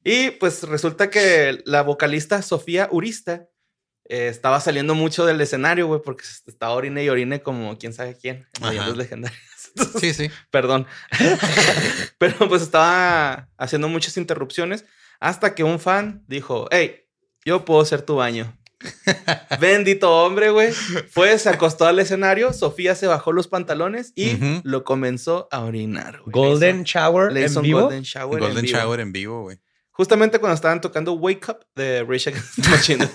[0.04, 3.48] Y pues resulta que la vocalista Sofía Urista
[4.06, 8.18] eh, estaba saliendo mucho del escenario, güey, porque estaba orine y orine como quién sabe
[8.20, 8.46] quién.
[8.62, 9.40] Leyendas legendarias.
[10.00, 10.30] Sí, sí.
[10.52, 10.86] Perdón.
[12.20, 14.86] Pero pues estaba haciendo muchas interrupciones
[15.20, 17.06] hasta que un fan dijo, hey,
[17.44, 18.56] yo puedo ser tu baño.
[19.60, 20.72] Bendito hombre, güey.
[20.74, 24.62] Fue, se acostó al escenario, Sofía se bajó los pantalones y Ujú.
[24.64, 26.20] lo comenzó a orinar.
[26.20, 26.32] güey.
[26.34, 27.82] Golden hizo- Shower en vivo.
[27.82, 28.44] Golden Shower.
[28.44, 28.66] en Golden.
[28.66, 29.58] Shower en vivo, güey.
[29.92, 33.10] Justamente cuando estaban tocando Wake Up de Rage Against the Machine.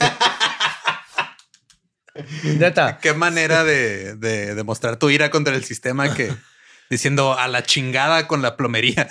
[2.45, 2.99] Neta.
[3.03, 6.33] Qué manera de, de demostrar tu ira contra el sistema que
[6.91, 9.09] diciendo a la chingada con la plomería.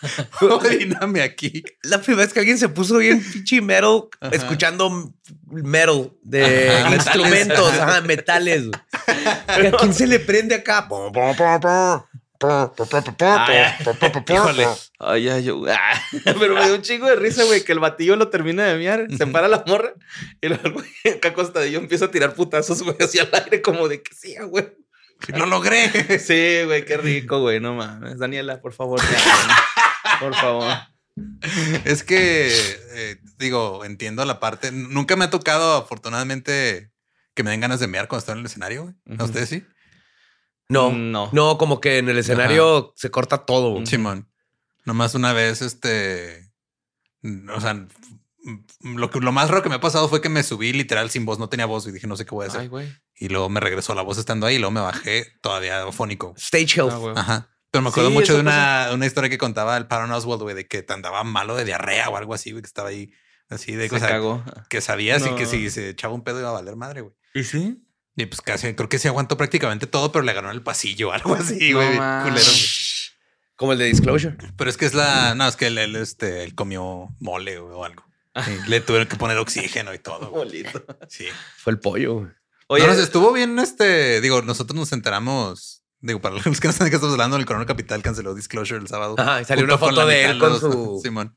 [0.40, 1.62] Oríname aquí.
[1.82, 4.34] La primera vez que alguien se puso bien pinche metal, Ajá.
[4.34, 5.12] escuchando
[5.50, 7.80] metal de Ajá, instrumentos, metales.
[7.80, 8.66] ajá, metales.
[8.66, 8.80] güey.
[9.62, 10.88] ¿Y ¿A quién se le prende acá?
[14.98, 15.62] Ay, ay, yo.
[15.68, 18.76] ah, pero me dio un chingo de risa, güey, que el batillo lo termina de
[18.76, 19.94] miar, se para la morra
[20.40, 23.88] y luego el güey acá acostadillo empieza a tirar putazos, güey, hacia el aire, como
[23.88, 24.68] de que sí, güey.
[25.28, 25.90] Lo logré.
[26.18, 28.18] Sí, güey, qué rico, güey, no mames.
[28.18, 30.72] Daniela, por favor, ya, por favor.
[31.84, 32.48] Es que,
[32.94, 34.72] eh, digo, entiendo la parte.
[34.72, 36.90] Nunca me ha tocado, afortunadamente,
[37.34, 38.94] que me den ganas de mear cuando estoy en el escenario, güey.
[39.18, 39.64] ¿A ustedes sí?
[40.68, 41.28] No, No.
[41.32, 43.72] no, como que en el escenario se corta todo.
[43.72, 43.86] güey.
[43.86, 44.28] Simón.
[44.84, 46.50] Nomás una vez, este.
[47.22, 50.28] mm, O sea, mm, lo, que, lo más raro que me ha pasado fue que
[50.28, 52.48] me subí literal sin voz, no tenía voz y dije, no sé qué voy a
[52.48, 52.62] hacer.
[52.62, 52.92] Ay, güey.
[53.16, 56.34] Y luego me regresó la voz estando ahí y luego me bajé todavía fónico.
[56.36, 56.92] Stage health.
[56.92, 57.20] Ah.
[57.20, 57.48] Ajá.
[57.70, 60.54] Pero me acuerdo Sí, mucho de una, una historia que contaba el Paron Oswald, güey,
[60.54, 63.12] de que te andaba malo de diarrea o algo así, güey, que estaba ahí
[63.48, 64.44] así de Se cosas cagó.
[64.68, 67.14] que sabías y que si se echaba un pedo iba a valer madre, güey.
[67.34, 67.81] ¿Y sí?
[68.16, 71.08] Y pues casi, creo que sí aguantó prácticamente todo, pero le ganó en el pasillo
[71.08, 71.96] o algo así, güey.
[71.96, 72.50] culero.
[73.56, 74.36] Como el de Disclosure.
[74.56, 75.34] Pero es que es la.
[75.34, 78.04] No, es que él, él, este, él comió mole güey, o algo.
[78.34, 80.30] Y le tuvieron que poner oxígeno y todo.
[80.30, 80.64] güey.
[81.08, 81.26] Sí.
[81.58, 82.14] Fue el pollo.
[82.14, 82.28] güey.
[82.68, 84.20] Oye, No, nos estuvo bien, este.
[84.20, 85.82] Digo, nosotros nos enteramos.
[86.00, 88.80] Digo, para los que no saben de qué estamos hablando, el Corona Capital canceló Disclosure
[88.80, 89.14] el sábado.
[89.18, 91.34] Ajá, y salió una foto de él con los- su- Simón.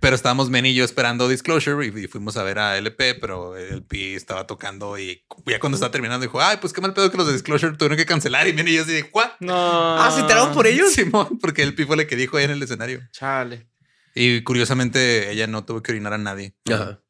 [0.00, 3.56] Pero estábamos Men y yo esperando Disclosure y, y fuimos a ver a LP, pero
[3.56, 7.10] el Pi estaba tocando y ya cuando estaba terminando dijo, ay, pues qué mal pedo
[7.10, 8.48] que los de Disclosure tuvieron que cancelar.
[8.48, 9.30] Y Men y yo así de, ¿what?
[9.40, 10.02] no.
[10.02, 10.92] Ah, ¿se enteraron por ellos?
[10.92, 13.00] Simón, porque el Pi fue el que dijo ahí en el escenario.
[13.12, 13.68] Chale.
[14.14, 16.54] Y curiosamente ella no tuvo que orinar a nadie.
[16.70, 17.00] Ajá.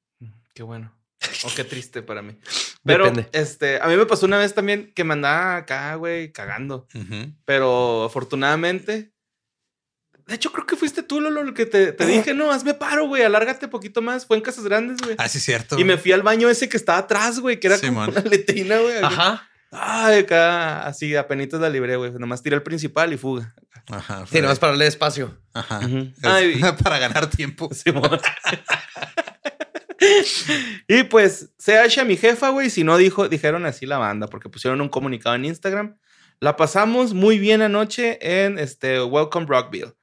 [0.55, 0.95] Qué bueno.
[1.45, 2.37] O qué triste para mí.
[2.85, 3.29] Pero, Depende.
[3.33, 6.87] este, a mí me pasó una vez también que me andaba acá, güey, cagando.
[7.45, 9.12] Pero afortunadamente.
[10.27, 13.07] De hecho, creo que fuiste tú, Lolo, el que te, te dije, no, hazme paro,
[13.07, 14.25] güey, alárgate poquito más.
[14.25, 15.17] Fue en Casas Grandes, güey.
[15.19, 15.79] Ah, sí, cierto.
[15.79, 18.11] Y me fui al baño ese que estaba atrás, güey, que era como Simón.
[18.11, 18.99] una letrina, güey.
[19.03, 19.49] Ajá.
[19.71, 22.13] Ay, acá, así, apenitas la libré, güey.
[22.13, 23.55] Nomás tiré el principal y fuga.
[23.91, 24.25] Ajá.
[24.31, 25.39] Sí, nomás para darle espacio.
[25.55, 25.81] Ajá.
[26.23, 26.61] Ay.
[26.83, 27.71] para ganar tiempo.
[27.75, 28.21] Simón.
[30.89, 32.71] y pues, se hacha mi jefa, güey.
[32.71, 35.97] Si no dijo, dijeron así la banda, porque pusieron un comunicado en Instagram.
[36.39, 39.95] La pasamos muy bien anoche en este Welcome Rockville.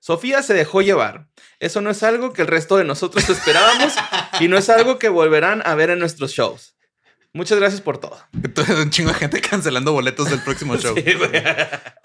[0.00, 1.28] Sofía se dejó llevar.
[1.60, 3.92] Eso no es algo que el resto de nosotros esperábamos
[4.40, 6.76] y no es algo que volverán a ver en nuestros shows.
[7.34, 8.18] Muchas gracias por todo.
[8.80, 10.94] Un chingo de gente cancelando boletos del próximo show.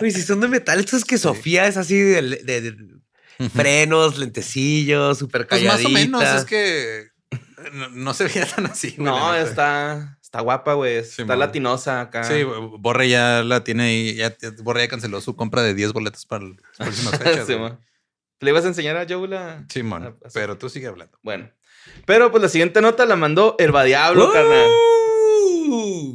[0.02, 4.18] Uy, si son de metal, esto es que Sofía es así de, de- de frenos,
[4.18, 5.90] lentecillos, súper Pues calladita.
[5.90, 7.08] más o menos, es que
[7.74, 8.92] no, no se veía tan así.
[8.98, 10.96] güey, No, está, está guapa, güey.
[10.96, 12.24] Está latinosa acá.
[12.24, 12.42] Sí,
[12.80, 14.16] Borre ya la tiene ahí.
[14.16, 17.46] Ya, Borre ya canceló su compra de 10 boletos para las próximas fechas.
[17.46, 17.80] Sí, man.
[18.40, 19.64] ¿Le ibas a enseñar a Joe la...?
[19.70, 21.18] Simón, a- a- pero tú sigue hablando.
[21.22, 21.52] Bueno.
[22.08, 24.34] Pero pues la siguiente nota la mandó el Diablo, ¡Uh!
[24.34, 24.70] carnal.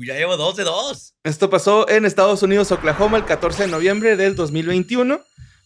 [0.04, 1.14] Ya llevo dos de dos.
[1.22, 5.20] Esto pasó en Estados Unidos, Oklahoma, el 14 de noviembre del 2021.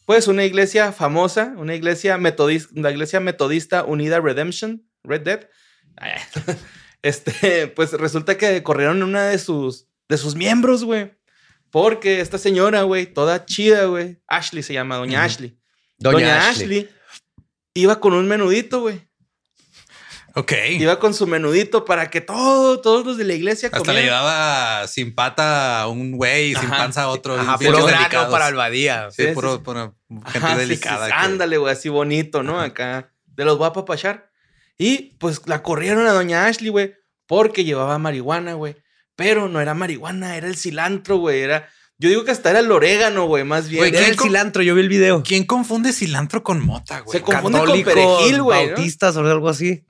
[0.05, 5.49] Pues una iglesia famosa, una iglesia metodista, la iglesia metodista unida Redemption, Red Dead.
[7.03, 11.13] Este, pues resulta que corrieron una de sus, de sus miembros, güey.
[11.71, 14.21] Porque esta señora, güey, toda chida, güey.
[14.29, 15.27] Ashley se llama, doña Ujú.
[15.27, 15.59] Ashley.
[15.99, 16.79] Doña, Doña, Ashley.
[16.81, 16.91] Ashley.
[17.75, 19.01] iba con un menudito, güey.
[20.35, 20.53] Ok.
[20.79, 24.87] Iba con su menudito para que todo, todos los de la iglesia Hasta le llevaba
[24.89, 26.77] sin pata a un güey sin Ajá.
[26.79, 27.39] panza a otro.
[27.39, 29.11] Ajá, puro grano para el badía.
[29.11, 31.07] Sí, Sí, sí, puro, puro gente Ajá, delicada.
[31.09, 32.61] que- ándale, güey, así bonito, ¿no?
[32.61, 33.13] Acá.
[33.27, 34.31] De los voy a apapachar.
[34.83, 36.95] Y pues la corrieron a doña Ashley, güey,
[37.29, 38.75] porque llevaba marihuana, güey.
[39.15, 41.41] Pero no era marihuana, era el cilantro, güey.
[41.41, 41.69] Era.
[41.99, 43.79] Yo digo que hasta era el orégano, güey, más bien.
[43.79, 45.23] Güey, Era ¿quién el cilantro, yo vi el video.
[45.23, 47.17] ¿Quién confunde cilantro con mota, güey?
[47.17, 48.67] Se confunde con perejil, güey.
[48.67, 48.73] ¿no?
[48.73, 49.87] bautistas o algo así.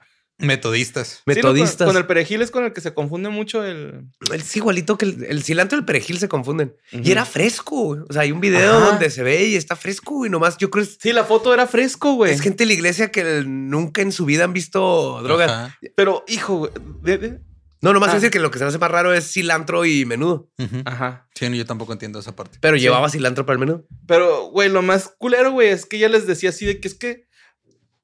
[0.47, 1.09] Metodistas.
[1.09, 1.87] Sí, no, con- Metodistas.
[1.87, 4.07] con, el perejil es con el que se confunde mucho el.
[4.33, 6.75] Es igualito que el, el cilantro y el perejil se confunden.
[6.91, 7.99] Y era fresco.
[8.09, 8.87] O sea, hay un video Ajá.
[8.91, 12.15] donde se ve y está fresco y nomás yo creo Sí, la foto era fresco,
[12.15, 12.33] güey.
[12.33, 15.51] es gente de la iglesia que nunca en su vida han visto drogas.
[15.51, 15.79] Ajá.
[15.97, 16.73] Pero, hijo, güey.
[17.03, 17.41] de- de-
[17.81, 18.15] No, nomás Ah.
[18.15, 20.49] decir que lo que se me hace más raro es cilantro y menudo.
[20.59, 20.83] Ujú.
[20.85, 21.27] Ajá.
[21.35, 22.59] Sí, no, yo tampoco entiendo esa parte.
[22.61, 23.87] Pero llevaba cilantro para el menudo.
[24.07, 26.95] Pero, güey, lo más culero, güey, es que ya les decía así de que es
[26.95, 27.25] que.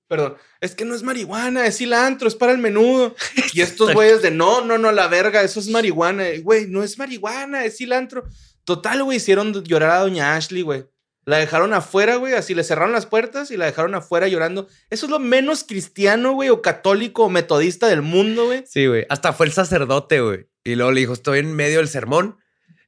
[0.08, 3.14] Perdón, es que no es marihuana, es cilantro, es para el menudo.
[3.52, 6.24] Y estos güeyes de no, no, no, la verga, eso es marihuana.
[6.42, 8.24] Güey, no es marihuana, es cilantro.
[8.64, 10.86] Total, güey, hicieron llorar a doña Ashley, güey.
[11.24, 14.66] La dejaron afuera, güey, así le cerraron las puertas y la dejaron afuera llorando.
[14.88, 18.64] Eso es lo menos cristiano, güey, o católico o metodista del mundo, güey.
[18.66, 19.04] Sí, güey.
[19.10, 20.48] Hasta fue el sacerdote, güey.
[20.64, 22.38] Y luego le dijo, estoy en medio del sermón.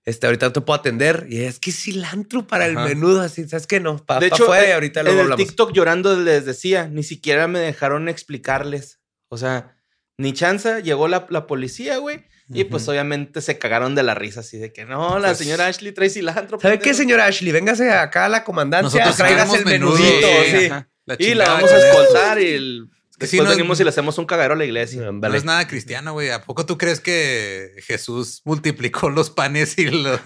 [0.06, 1.26] Este, ahorita no te puedo atender.
[1.28, 3.80] Y es que es cilantro para el menudo, así, ¿sabes qué?
[3.80, 5.36] No, para de pa hecho, y en- ahorita en el hablamos.
[5.36, 9.00] TikTok llorando les decía, ni siquiera me dejaron explicarles.
[9.28, 9.76] O sea,
[10.18, 12.24] ni chanza, llegó la, la policía, güey.
[12.52, 15.66] Y pues obviamente se cagaron de la risa, así de que no, la Pues- señora
[15.68, 16.58] Ashley trae cilantro.
[16.58, 16.98] ¿Sabe qué, pendejo".
[16.98, 17.52] señora Ashley?
[17.52, 20.26] Véngase acá a la comandancia, Nosotros traigas el menudito.
[20.46, 20.66] Sí, Sí.
[20.66, 20.88] ajá.
[21.06, 22.88] La Y la vamos a escoltar y el-
[23.20, 25.12] que sí, después no- venimos y le hacemos un cagadero a la iglesia.
[25.12, 26.30] No es nada cristiano, güey.
[26.30, 30.20] ¿A poco tú crees que Jesús multiplicó los panes y los,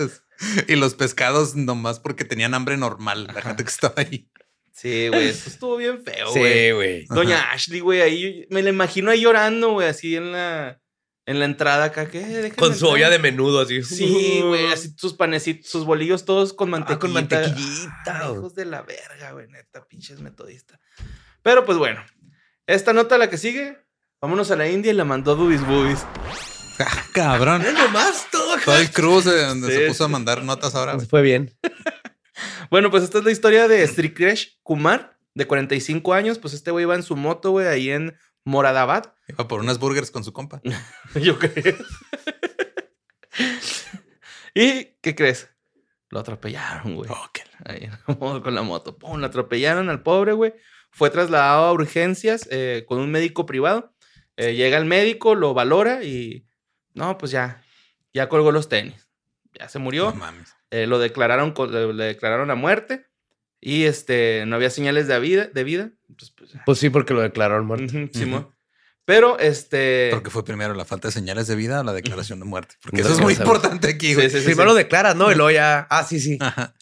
[0.68, 3.26] y los pescados nomás porque tenían hambre normal?
[3.34, 4.28] La gente que estaba ahí.
[4.72, 6.72] Sí, güey, eso estuvo bien feo, Sí, güey.
[6.72, 7.06] güey.
[7.06, 10.80] Doña Ashley, güey, ahí me la imagino ahí llorando, güey, así en la,
[11.26, 12.10] en la entrada acá.
[12.10, 12.18] ¿qué?
[12.18, 12.92] Déjenme Con su entrar.
[12.94, 13.82] olla de menudo, así.
[13.84, 16.96] Sí, güey, así sus panecitos, sus bolillos todos con mantequilla.
[16.96, 18.38] Ah, con mantequillita, güey.
[18.38, 20.80] hijos de la verga, güey, neta, pinches metodistas.
[21.42, 22.02] Pero pues bueno,
[22.66, 23.78] esta nota la que sigue,
[24.20, 26.04] vámonos a la India y la mandó Boobies Boobies.
[26.78, 27.62] Ah, cabrón.
[27.72, 31.06] Nomás todo Todo el cruz de donde Sí, se puso a mandar notas ahora, güey.
[31.06, 31.56] Fue bien.
[32.70, 36.38] Bueno, pues esta es la historia de Srikresh Kumar, de 45 años.
[36.40, 39.14] Pues este güey va en su moto, güey, ahí en Moradabad.
[39.28, 40.60] Iba por unas burgers con su compa.
[41.14, 41.76] Yo creo.
[44.54, 45.48] ¿Y qué crees?
[46.10, 47.10] Lo atropellaron, güey.
[47.12, 48.98] Oh, qué- Ahí, con la moto.
[48.98, 50.54] Pum, lo atropellaron al pobre, güey.
[50.94, 53.92] Fue trasladado a urgencias eh, con un médico privado.
[54.36, 56.46] Eh, llega el médico, lo valora y.
[56.94, 57.62] No, pues ya.
[58.12, 59.08] Ya colgó los tenis.
[59.58, 60.10] Ya se murió.
[60.10, 60.54] No mames.
[60.70, 61.52] Eh, lo declararon,
[61.96, 63.06] le, declararon a muerte.
[63.60, 65.46] Y este, no había señales de vida.
[65.46, 65.90] De vida.
[66.16, 66.62] Pues, ya.
[66.64, 67.86] Pues sí, porque lo declararon muerto.
[67.86, 68.54] Ujú, Simón.
[69.04, 70.08] Pero este.
[70.12, 72.76] Porque fue primero la falta de señales de vida o la declaración de muerte.
[72.82, 73.46] Porque No eso es muy sabes.
[73.46, 74.30] importante aquí, güey.
[74.30, 74.78] Sí, sí, Primero sí.
[74.78, 75.30] declaras, ¿no?
[75.30, 75.86] Y luego ya.
[75.90, 76.38] Ah, sí, sí.
[76.40, 76.74] Ajá.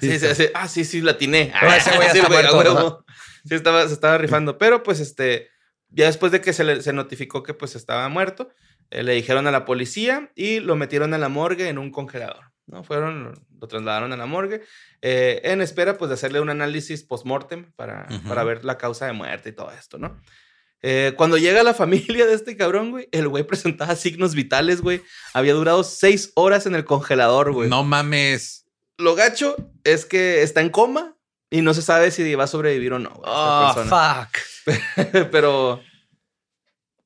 [0.00, 0.46] Sí, sí, sí.
[0.54, 1.52] Ah, sí, sí, la atiné.
[1.62, 2.56] No, ese güey está güey, muerto.
[2.58, 3.04] huevo.
[3.44, 4.58] Sí, estaba, se estaba rifando.
[4.58, 5.50] Pero pues este,
[5.90, 8.50] ya después de que se le se notificó que pues estaba muerto,
[8.90, 12.52] eh, le dijeron a la policía y lo metieron a la morgue en un congelador.
[12.66, 12.84] ¿no?
[12.84, 14.62] Fueron, lo trasladaron a la morgue
[15.02, 19.12] eh, en espera pues de hacerle un análisis post-mortem para, para ver la causa de
[19.12, 20.20] muerte y todo esto, ¿no?
[20.84, 25.00] Eh, cuando llega la familia de este cabrón, güey, el güey presentaba signos vitales, güey.
[25.32, 27.70] Había durado seis horas en el congelador, güey.
[27.70, 28.66] No mames.
[28.98, 31.16] Lo gacho es que está en coma
[31.52, 33.12] y no se sabe si va a sobrevivir o no.
[33.24, 34.28] Oh, persona.
[34.64, 34.76] fuck.
[35.30, 35.80] Pero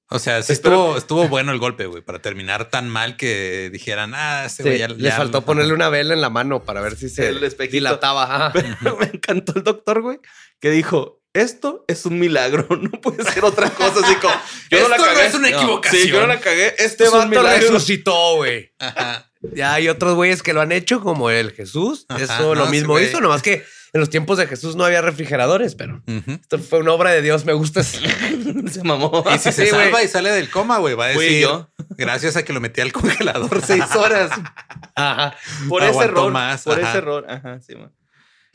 [0.08, 4.12] O sea, sí estuvo, estuvo bueno el golpe, güey, para terminar tan mal que dijeran,
[4.14, 6.80] ah, este Sí, güey ya le ya- faltó ponerle una vela en la mano para
[6.80, 7.74] ver si se El espejito.
[7.74, 8.52] dilataba.
[8.82, 10.20] Pero me encantó el doctor, güey,
[10.60, 14.00] que dijo, esto es un milagro, no puede ser otra cosa.
[14.06, 14.32] Así como,
[14.70, 15.26] yo no la Esto no cagué.
[15.26, 16.02] es una equivocación.
[16.02, 16.74] Sí, yo no la cagué.
[16.78, 18.72] Este es vato resucitó, güey.
[19.54, 22.06] Ya hay otros güeyes que lo han hecho, como el Jesús.
[22.08, 23.06] Ajá, Eso lo mismo güey.
[23.08, 23.64] hizo, nomás que
[23.96, 27.44] en los tiempos de Jesús no había refrigeradores, pero esto fue una obra de Dios.
[27.44, 27.82] Me gusta.
[27.82, 29.24] Se mamó.
[29.34, 31.70] Y si se Sí, salva y sale del coma, güey, va a decir, yo.
[31.96, 34.30] gracias a que lo metí al congelador seis horas.
[34.94, 35.34] Ajá.
[35.68, 36.30] por ese error.
[36.32, 36.90] más, por ajá.
[36.90, 37.26] ese error.
[37.28, 37.92] Ajá, sí, man.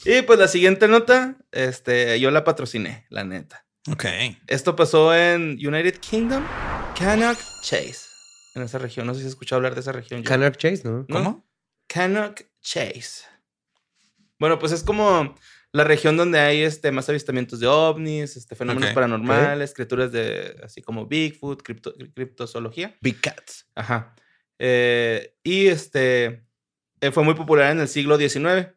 [0.06, 3.66] Y pues la siguiente nota, este, yo la patrociné, la neta.
[3.92, 4.06] Ok.
[4.48, 6.44] Esto pasó en United Kingdom,
[6.98, 7.98] Cannock Chase.
[8.56, 9.08] En esa región.
[9.08, 10.24] No sé si has escuchado hablar de esa región.
[10.24, 11.00] Canard Chase, ¿no?
[11.00, 11.06] ¿No?
[11.10, 11.48] ¿Cómo?
[11.88, 13.24] Cannock Chase.
[14.42, 15.36] Bueno, pues es como
[15.72, 20.82] la región donde hay este, más avistamientos de ovnis, este, fenómenos paranormales, criaturas de así
[20.82, 22.98] como Bigfoot, cripto- criptozoología.
[23.02, 23.68] Big Cats.
[23.76, 24.16] Ajá.
[24.58, 26.44] Eh, y este
[27.02, 28.70] eh, fue muy popular en el siglo XIX.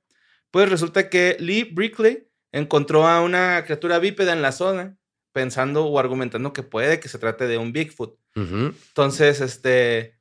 [0.51, 4.99] Pues resulta que Lee Brickley encontró a una criatura bípeda en la zona,
[5.33, 8.19] pensando o argumentando que puede que se trate de un Bigfoot.
[8.37, 10.19] Entonces, este.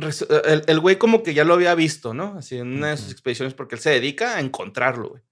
[0.00, 2.36] Resu- El, el güey como que ya lo había visto, ¿no?
[2.38, 5.22] Así en una de sus expediciones, porque él se dedica a encontrarlo, güey.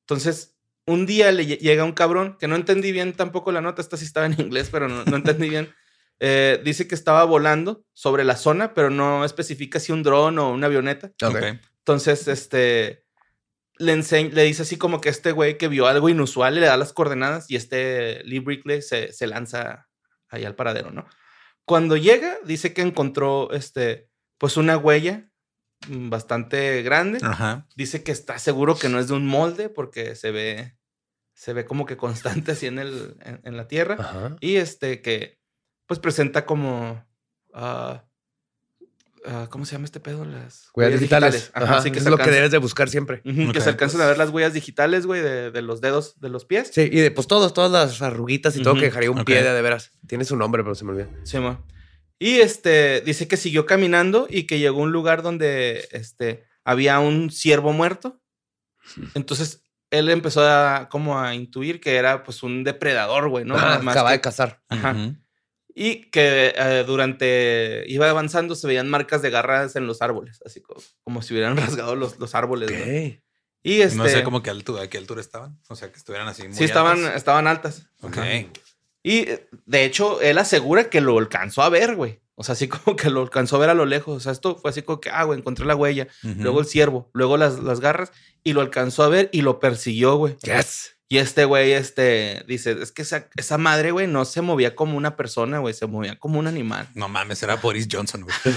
[0.00, 0.56] Entonces,
[0.86, 3.96] un día le lle- llega un cabrón, que no entendí bien tampoco la nota, esta
[3.96, 5.72] sí estaba en inglés, pero no, no entendí bien.
[6.18, 10.50] Eh, dice que estaba volando sobre la zona, pero no especifica si un dron o
[10.50, 11.12] una avioneta.
[11.80, 13.04] Entonces, este.
[13.76, 16.78] Le, enseñ- le dice así como que este güey que vio algo inusual le da
[16.78, 19.88] las coordenadas y este Lee Brickley se, se lanza
[20.30, 21.04] ahí al paradero, ¿no?
[21.66, 24.08] Cuando llega, dice que encontró este,
[24.38, 25.30] pues una huella
[25.88, 27.18] mm, bastante grande.
[27.22, 27.66] Ajá.
[27.76, 30.76] Dice que está seguro que no es de un molde porque se ve,
[31.34, 33.96] se ve como que constante así en, el, en, en la tierra.
[33.98, 34.36] Ajá.
[34.40, 35.38] Y este que,
[35.86, 37.04] pues presenta como,
[37.54, 38.04] ah,
[39.24, 40.24] ah, ¿cómo se llama este pedo?
[40.24, 41.50] Las Huellas digitales.
[41.54, 43.22] Ajá, Ajá, sí que es lo que debes de buscar siempre.
[43.22, 46.44] Que se alcanzan a ver las huellas digitales, güey, de, de los dedos de los
[46.44, 46.70] pies.
[46.72, 49.52] Sí, y de pues todos, todas las arruguitas y todo que dejaría un pie de,
[49.52, 49.92] de veras.
[50.06, 51.08] Tiene su nombre, pero se me olvida.
[51.24, 51.64] Sí, mo.
[52.18, 56.98] Y este, dice que siguió caminando y que llegó a un lugar donde este, había
[56.98, 58.20] un ciervo muerto.
[59.14, 63.54] Entonces, él empezó a como a intuir que era pues un depredador, güey, ¿no?
[63.54, 64.62] Más acaba que- de cazar.
[64.68, 64.96] Ajá.
[65.78, 70.62] Y que eh, durante iba avanzando se veían marcas de garras en los árboles, así
[70.62, 71.54] como, como si hubieran
[71.84, 72.70] rasgado los, los árboles.
[73.62, 75.60] Y este, No sé cómo que altura, a qué altura estaban.
[75.68, 76.44] O sea, que estuvieran así.
[76.44, 77.16] Muy sí estaban, altas.
[77.16, 77.86] estaban altas.
[78.00, 78.16] Ok.
[78.16, 78.26] Ajá.
[79.06, 79.28] Y
[79.66, 82.18] de hecho, él asegura que lo alcanzó a ver, güey.
[82.34, 84.16] O sea, así como que lo alcanzó a ver a lo lejos.
[84.16, 86.08] O sea, esto fue así como que, ah, güey, encontré la huella.
[86.22, 88.10] Luego el ciervo, luego las, las garras.
[88.42, 90.36] Y lo alcanzó a ver y lo persiguió, güey.
[90.42, 90.96] Yes.
[91.08, 94.96] Y este güey, este, dice, es que esa, esa madre, güey, no se movía como
[94.96, 95.72] una persona, güey.
[95.72, 96.88] Se movía como un animal.
[96.94, 98.34] No mames, era Boris Johnson, güey.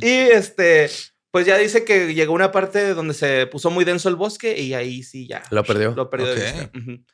[0.00, 0.90] Y este,
[1.36, 4.72] pues ya dice que llegó una parte donde se puso muy denso el bosque y
[4.72, 5.42] ahí sí ya.
[5.50, 5.94] Lo perdió.
[5.94, 6.54] Lo perdió de Ok.
[6.54, 6.70] vista.
[6.78, 7.04] Ujú.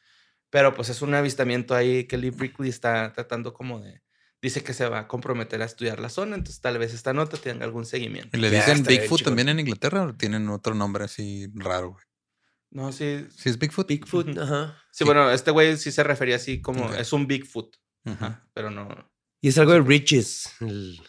[0.49, 4.01] Pero pues es un avistamiento ahí que Lee Brickley está tratando como de.
[4.41, 7.37] Dice que se va a comprometer a estudiar la zona, entonces tal vez esta nota
[7.37, 8.37] tenga algún seguimiento.
[8.37, 12.05] ¿Y le dicen Bigfoot también en Inglaterra o tienen otro nombre así raro, güey?
[12.70, 13.27] No, sí.
[13.37, 13.89] ¿Sí es Bigfoot?
[13.89, 14.79] Bigfoot, ajá.
[14.93, 17.77] Sí, bueno, este güey sí se refería así como es un Bigfoot.
[18.05, 18.89] Ajá, pero no.
[19.41, 20.49] Y es algo de Riches.
[20.61, 21.01] el-.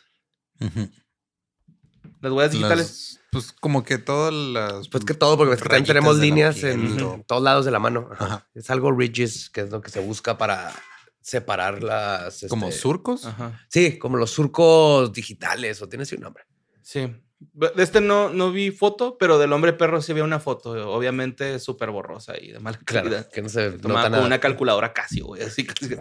[2.23, 2.85] Las huellas digitales.
[2.87, 4.89] Las- pues como que todas las...
[4.89, 8.07] Pues que todo, porque ves que también tenemos líneas en todos lados de la mano.
[8.11, 8.25] Ajá.
[8.25, 8.47] Ajá.
[8.53, 10.71] Es algo Ridges, que es lo que se busca para
[11.19, 12.45] separar las.
[12.49, 13.25] Como este, surcos.
[13.25, 13.59] Ajá.
[13.69, 16.43] Sí, como los surcos digitales, o tiene así un nombre.
[16.83, 17.11] Sí.
[17.39, 21.59] De este no, no vi foto, pero del hombre perro sí había una foto, obviamente
[21.59, 23.29] súper borrosa y de mala Claro, calidad.
[23.31, 24.25] que no se nota con nada.
[24.25, 25.41] una calculadora Casio, güey.
[25.41, 25.95] Así casi.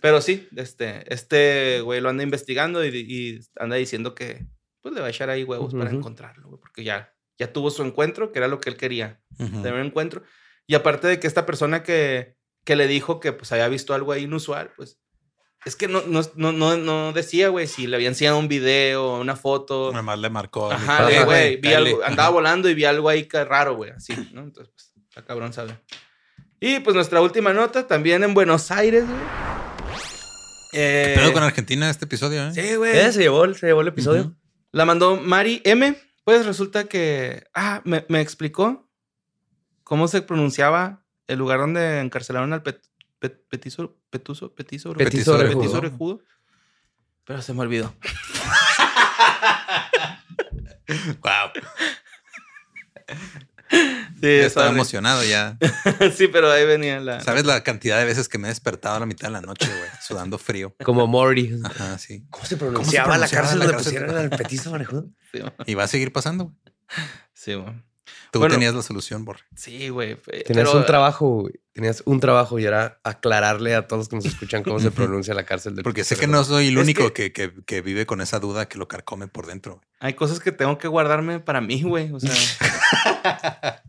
[0.00, 4.44] Pero sí, este, este güey lo anda investigando y, y anda diciendo que
[4.84, 5.96] pues le va a echar ahí huevos para Ujú.
[5.96, 9.62] encontrarlo, güey, porque ya, ya tuvo su encuentro, que era lo que él quería, Ujú.
[9.62, 10.22] tener un encuentro.
[10.66, 14.12] Y aparte de que esta persona que, que le dijo que pues había visto algo
[14.12, 14.98] ahí inusual, pues
[15.64, 19.18] es que no, no, no, no, no decía, güey, si le había enseñado un video,
[19.18, 19.88] una foto.
[19.90, 20.70] Nada más le marcó.
[20.70, 21.76] Ajá, "Eh, güey, vi cáele".
[21.92, 22.34] algo, andaba Ajá.
[22.34, 24.42] volando y vi algo ahí que raro, güey, así, ¿no?
[24.42, 25.78] Entonces, pues, está cabrón sabe.
[26.60, 29.20] Y pues nuestra última nota, también en Buenos Aires, güey.
[30.72, 32.52] Eh, Pero con Argentina este episodio, ¿eh?
[32.52, 32.96] sí, güey.
[32.98, 34.22] Eh, se llevó, el- se llevó el episodio.
[34.22, 34.34] Ujú.
[34.74, 35.96] La mandó Mari M.
[36.24, 38.88] Pues resulta que, ah, me, me explicó
[39.82, 42.82] cómo se pronunciaba el lugar donde encarcelaron al pet,
[43.20, 45.80] pet- petiso, petuso, petiso, Petiso Petiso.
[47.24, 47.94] Pero se me olvidó.
[51.22, 51.50] Wow.
[54.24, 54.78] Sí, ya estaba sorry.
[54.78, 55.58] emocionado ya.
[56.16, 57.20] sí, pero ahí venía la.
[57.20, 59.66] ¿Sabes la cantidad de veces que me he despertado a la mitad de la noche,
[59.66, 59.90] güey?
[60.06, 60.74] Sudando frío.
[60.84, 61.52] Como Morty.
[61.64, 62.24] Ajá, sí.
[62.30, 63.92] ¿Cómo se pronunciaba, la pronunciaba cárcel la donde cárcel?
[63.94, 65.06] pusieron al petiso orejudo?
[65.32, 65.40] Sí.
[65.66, 66.56] Y va a seguir pasando, güey.
[67.32, 67.74] Sí, mo.
[68.30, 68.54] Tú Bueno.
[68.54, 69.40] tenías la solución, Borre.
[69.54, 70.16] Sí, güey.
[70.16, 71.54] Tenías pero- un trabajo, güey.
[71.72, 75.34] Tenías un trabajo y era aclararle a todos los que nos escuchan cómo se pronuncia
[75.34, 78.06] la cárcel del Porque sé que no soy el Es único que, que, que vive
[78.06, 79.74] con esa duda que lo carcome por dentro.
[79.76, 79.86] güey.
[80.00, 82.12] Hay cosas que tengo que guardarme para mí, güey.
[82.12, 82.30] O sea.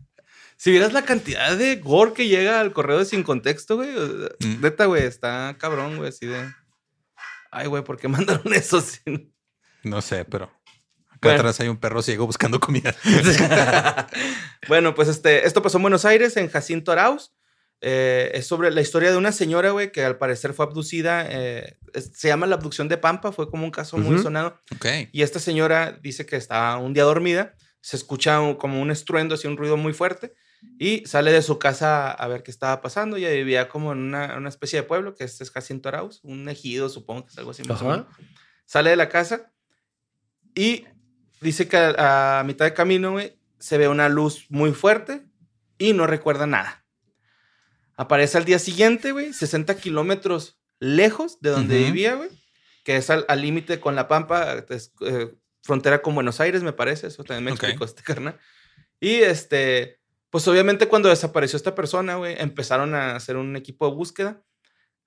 [0.56, 3.90] si vieras la cantidad de gore que llega al correo de sin contexto, güey.
[3.90, 4.60] Mm.
[4.62, 6.48] Neta, güey, está cabrón, güey, así de.
[7.50, 8.08] Ay, güey, ¿por qué
[8.42, 8.82] mandaron eso?
[9.82, 10.44] No sé, pero
[11.08, 11.38] acá Bueno.
[11.40, 12.94] atrás hay un perro ciego buscando comida.
[14.68, 17.32] bueno, pues este, esto pasó en Buenos Aires, en Jacinto Arauz.
[17.82, 21.26] Eh, es sobre la historia de una señora, güey, que al parecer fue abducida.
[21.28, 24.58] eh, es- se llama la abducción de Pampa, fue como un caso muy sonado.
[24.74, 24.86] ok.
[25.12, 29.34] Y esta señora dice que estaba un día dormida, se escucha un- como un estruendo,
[29.34, 30.34] así un ruido muy fuerte,
[30.78, 33.16] y sale de su casa a ver qué estaba pasando.
[33.16, 36.48] Ella vivía como en una, una especie de pueblo, que este es Jacinto Arauz, un
[36.48, 37.62] ejido, supongo que es algo así.
[37.64, 37.96] más o Ajá.
[37.98, 38.14] menos.
[38.66, 39.52] Sale de la casa
[40.54, 40.84] y
[41.40, 45.24] dice que a, a mitad de camino, güey, se ve una luz muy fuerte
[45.78, 46.84] y no recuerda nada.
[47.96, 51.84] Aparece al día siguiente, güey, 60 kilómetros lejos de donde Ujú.
[51.86, 52.28] vivía, güey,
[52.84, 57.06] que es al límite con La Pampa, es, eh, frontera con Buenos Aires, me parece,
[57.06, 57.62] eso también me Ok.
[57.62, 58.38] explicó este carnal.
[59.00, 60.00] Y este,
[60.36, 64.42] pues obviamente cuando desapareció esta persona, güey, empezaron a hacer un equipo de búsqueda.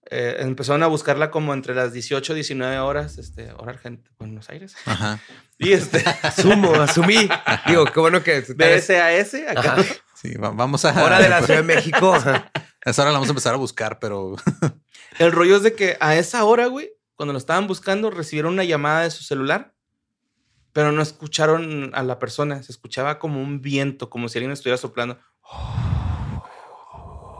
[0.10, 4.50] Eh, empezaron a buscarla como entre las 18 y 19 horas, este, hora argentina, Buenos
[4.50, 4.76] Aires.
[4.88, 5.20] Ajá.
[5.60, 7.30] Y este, Asumo, asumí.
[7.68, 8.40] Digo, qué bueno que...
[8.42, 9.74] BSAS, acá.
[9.74, 9.84] Ajá.
[10.16, 11.04] Sí, va- vamos a.
[11.04, 12.12] Hora de la Ciudad de México.
[12.16, 14.36] A esa hora la vamos a empezar a buscar, pero
[15.20, 18.64] El rollo es de que a esa hora, güey, cuando lo estaban buscando, recibieron una
[18.64, 19.76] llamada de su celular,
[20.80, 22.64] pero no escucharon a la persona.
[22.64, 25.20] Se escuchaba como un viento, como si alguien estuviera soplando.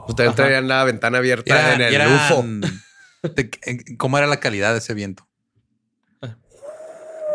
[0.10, 2.44] Ustedes traían la ventana abierta Era- en el UFO.
[3.62, 5.26] en- ¿Cómo era la calidad de ese viento?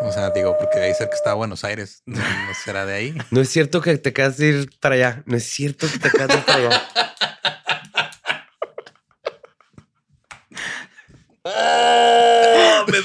[0.02, 2.02] O sea, digo, porque ahí cerca está Buenos Aires.
[2.05, 3.16] ¿No no será de ahí?
[3.30, 5.22] No es cierto que te acabas de ir para allá.
[5.24, 6.82] No es cierto que te acabas de ir para allá.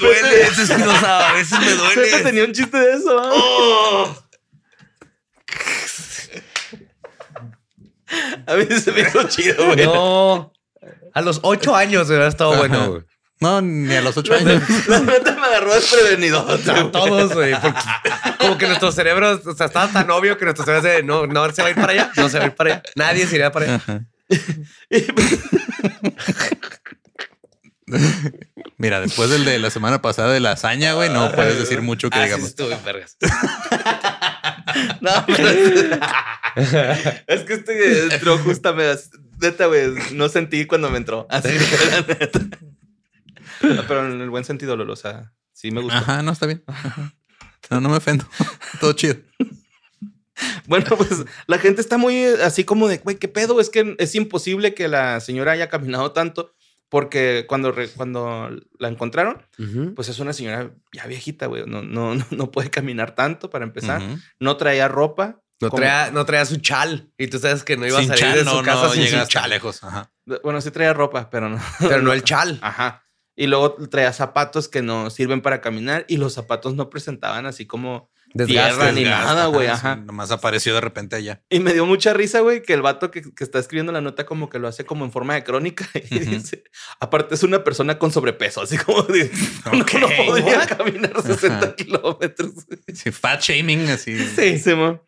[0.00, 1.30] Me duele ese Espinosa.
[1.30, 2.20] A veces me Pepe duele.
[2.22, 3.30] tenía un chiste de eso, ¿ah?
[3.32, 4.16] ¡Oh!
[8.46, 9.84] A mí se me hizo chido, güey.
[9.84, 10.52] No.
[11.14, 12.90] A los ocho años hubiera estado bueno.
[12.90, 13.02] güey.
[13.40, 14.62] No, ni a los ocho años.
[14.88, 16.40] La neta me agarró desprevenido.
[16.40, 17.54] A todos, güey.
[18.38, 21.50] Como que nuestros cerebros, o sea, estaba tan obvio que nuestros cerebros de no, no
[21.50, 22.82] se va a ir para allá, no se va a ir para allá.
[22.96, 23.80] Nadie se iría para allá.
[28.78, 32.08] Mira, después del de la semana pasada de la hazaña, güey, no puedes decir mucho
[32.10, 32.48] que Ah, sí, digamos.
[32.48, 33.16] estuvo bien vergas.
[35.00, 35.48] No, pero
[37.26, 39.02] es que este entró justamente.
[39.40, 39.94] Neta, güey.
[40.12, 41.26] No sentí cuando me entró.
[41.28, 42.40] Así que la neta.
[43.62, 44.92] No, pero en el buen sentido, Lolo.
[44.92, 45.98] O sea, sí me gustó.
[45.98, 46.62] Ajá, no está bien.
[46.66, 47.14] Ajá.
[47.70, 48.24] No, no me ofendo.
[48.80, 49.16] Todo chido.
[50.66, 53.60] Bueno, pues la gente está muy eh, así como de, güey, ¿qué pedo?
[53.60, 56.54] Es que es imposible que la señora haya caminado tanto
[56.90, 59.42] porque cuando, re- cuando la encontraron,
[59.96, 61.64] pues es una señora ya viejita, güey.
[61.66, 64.02] No, no, no, no puede caminar tanto para empezar.
[64.38, 65.40] No traía ropa.
[65.62, 67.10] No como- traía, no traía su chal.
[67.16, 69.06] Y tú sabes que no iba a salir chal, de no, su casa no sin
[69.08, 69.50] su hasta chal.
[69.50, 69.82] lejos.
[69.84, 70.12] Ajá.
[70.42, 71.58] Bueno, sí traía ropa, pero no.
[71.80, 72.58] Pero no el chal.
[72.62, 73.04] Ajá.
[73.36, 77.66] Y luego traía zapatos que no sirven para caminar y los zapatos no presentaban así
[77.66, 79.66] como Desgaste, tierra ni Desgasta, nada, güey.
[79.66, 79.96] sí, Ajá.
[79.96, 81.42] nomás apareció de repente allá.
[81.50, 84.24] Y me dio mucha risa, güey, que el vato que, que está escribiendo la nota
[84.26, 85.88] como que lo hace como en forma de crónica.
[86.10, 86.62] Y dice,
[87.00, 89.30] aparte es una persona con sobrepeso, así como de,
[89.72, 90.68] no- Ok, no, podría what?
[90.76, 91.74] caminar 60 Ajá.
[91.76, 92.52] kilómetros.
[92.94, 95.02] Sí, fat shaming así Sí, Simón.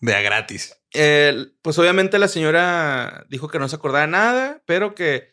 [0.00, 0.74] de a gratis.
[0.94, 5.28] Eh, pues obviamente la señora dijo que no se acordaba de nada, pero que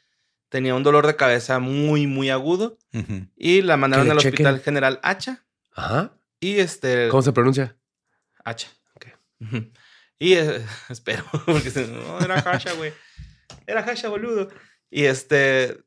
[0.50, 2.78] tenía un dolor de cabeza muy, muy agudo.
[2.94, 3.28] Ujú.
[3.38, 4.34] Y la mandaron al chequen.
[4.48, 5.46] Hospital General Hacha.
[5.74, 6.14] Ajá.
[6.46, 7.08] Y este...
[7.10, 7.76] ¿Cómo se pronuncia?
[8.44, 8.68] Hacha.
[9.40, 9.72] Ujú.
[10.20, 12.94] Y eh, espero, porque no, era Hacha, güey.
[13.66, 14.50] Era Hacha, boludo.
[14.92, 15.84] Y este,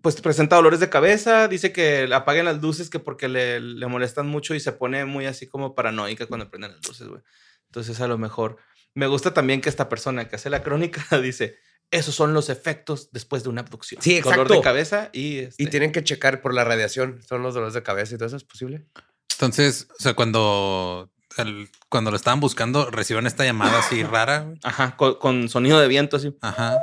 [0.00, 3.86] pues presenta dolores de cabeza, dice que le apaguen las luces que porque le, le
[3.88, 7.22] molestan mucho y se pone muy así como paranoica cuando prenden las luces, güey.
[7.66, 8.58] Entonces a lo mejor
[8.94, 11.58] me gusta también que esta persona que hace la crónica dice,
[11.90, 14.00] esos son los efectos después de una abducción.
[14.00, 14.54] Sí, Dolor exacto.
[14.54, 15.38] de cabeza y...
[15.38, 17.20] Este, Y tienen que checar por la radiación.
[17.26, 18.36] Son los dolores de cabeza y todo eso.
[18.36, 18.86] ¿Es posible?
[19.34, 24.52] Entonces, o sea, cuando, el- cuando lo estaban buscando, recibieron esta llamada así rara.
[24.62, 26.36] Ajá, con, con sonido de viento así.
[26.40, 26.78] Ajá.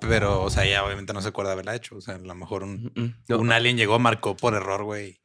[0.00, 1.96] Pero, o sea, ella obviamente no se acuerda haberla hecho.
[1.96, 3.40] O sea, a lo mejor un, Mm, mm.
[3.40, 5.18] Un alien llegó, marcó por error, güey.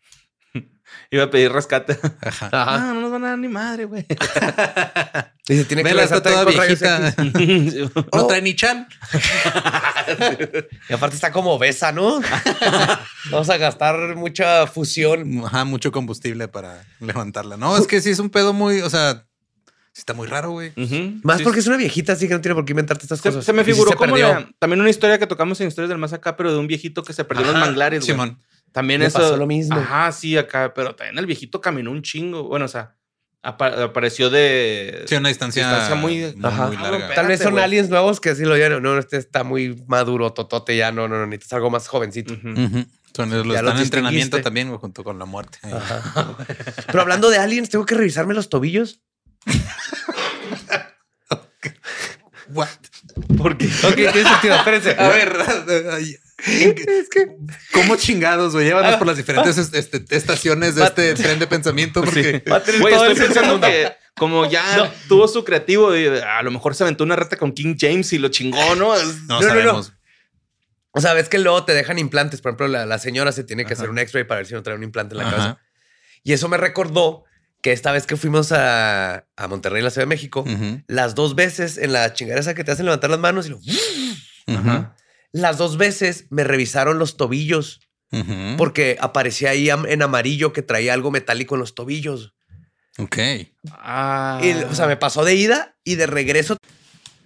[1.12, 1.98] Iba a pedir rescate.
[2.22, 2.50] Ajá.
[2.52, 2.78] Ajá.
[2.80, 4.06] No, no nos van a dar ni madre, güey.
[5.48, 7.10] Dice, tiene que está toda viejita.
[7.10, 7.76] X.
[8.14, 8.88] No trae ni chan.
[10.90, 12.22] Y aparte está como obesa, ¿no?
[13.32, 15.44] Vamos a gastar mucha fusión.
[15.46, 17.58] Ajá, mucho combustible para levantarla.
[17.58, 19.26] No, es que sí es un pedo muy, o sea,
[19.92, 20.72] sí está muy raro, güey.
[21.24, 23.30] Más Sí, porque es una viejita, así que no tiene por qué inventarte estas Se,
[23.30, 23.46] cosas.
[23.46, 26.14] se me figuró se como la- también una historia que tocamos en Historias del Más
[26.14, 28.36] Acá, pero de un viejito que se perdió en los manglares, güey.
[28.72, 29.20] También Le eso.
[29.20, 29.78] pasó lo mismo.
[29.80, 30.74] Ajá, sí, acá.
[30.74, 32.44] Pero también el viejito caminó un chingo.
[32.44, 32.96] Bueno, o sea,
[33.42, 35.06] apa- apareció de.
[35.08, 36.68] Sí, una distancia, Distancia muy- muy, Ajá.
[36.68, 37.14] muy larga.
[37.16, 38.82] Tal vez son aliens nuevos que así lo llaman.
[38.84, 40.92] No, este está muy maduro, totote ya.
[40.92, 42.36] No, no, no, necesitas algo más jovencito.
[43.16, 45.58] Son los, Ya están en entrenamiento también, güey, junto con la muerte.
[46.88, 49.02] Pero hablando de aliens, tengo que revisarme los tobillos.
[52.52, 52.68] What?
[53.38, 53.68] ¿Por qué?
[53.84, 54.56] Ok, tiene sentido.
[54.56, 54.96] Espérense.
[54.98, 55.34] A ver,
[56.48, 57.28] es que
[57.74, 58.66] ¿cómo chingados, güey?
[58.66, 62.64] Llévanos por las diferentes est- este, estaciones de este tren de pensamiento porque va a
[62.64, 66.76] tener Güey, estoy el pensando que como ya tuvo su creativo, y a lo mejor
[66.76, 68.94] se aventó una reta con King James y lo chingó, ¿no?
[68.96, 69.48] Es- no, No, no, no.
[69.48, 69.94] sabemos.
[70.92, 72.42] O sea, ves que luego te dejan implantes.
[72.42, 74.64] Por ejemplo, la, la señora se tiene que hacer un x-ray para ver si no
[74.64, 75.36] trae un implante en la Ajá.
[75.38, 75.60] cabeza.
[76.24, 77.24] Y eso me recordó
[77.62, 80.44] que esta vez que fuimos a, a Monterrey, la Ciudad de México,
[80.88, 83.58] las dos veces en la chingadera esa que te hacen levantar las manos y lo,
[83.58, 84.88] ujú,
[85.32, 87.82] las dos veces me revisaron los tobillos
[88.58, 92.34] porque aparecía ahí en amarillo que traía algo metálico en los tobillos.
[92.98, 93.18] Ok.
[93.72, 94.42] Ah.
[94.44, 96.58] Y, o sea, me pasó de ida y de regreso.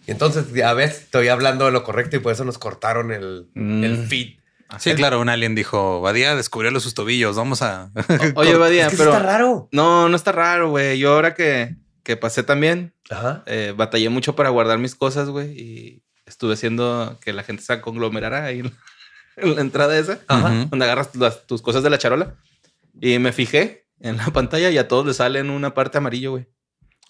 [0.06, 3.48] Y entonces, ya ves, estoy hablando de lo correcto y por eso nos cortaron el,
[3.56, 3.84] Mm.
[3.86, 4.40] el feed.
[4.80, 7.92] Sí, claro, un alien dijo, Badía descubrió sus tobillos, vamos a...
[8.36, 9.12] Oye, Badía, Es que pero.
[9.14, 9.70] está raro.
[9.72, 10.98] No, no está raro, güey.
[11.00, 13.44] Yo ahora que, que pasé también, Ajá.
[13.46, 15.52] eh, batallé mucho para guardar mis cosas, güey.
[15.58, 18.72] Y estuve haciendo que la gente se conglomerara ahí en,
[19.38, 20.66] en la entrada esa, Ajá.
[20.70, 22.36] Donde agarras las- tus cosas de la charola.
[23.02, 26.32] Y me fijé en la pantalla y a todos les sale en una parte amarillo,
[26.32, 26.48] güey.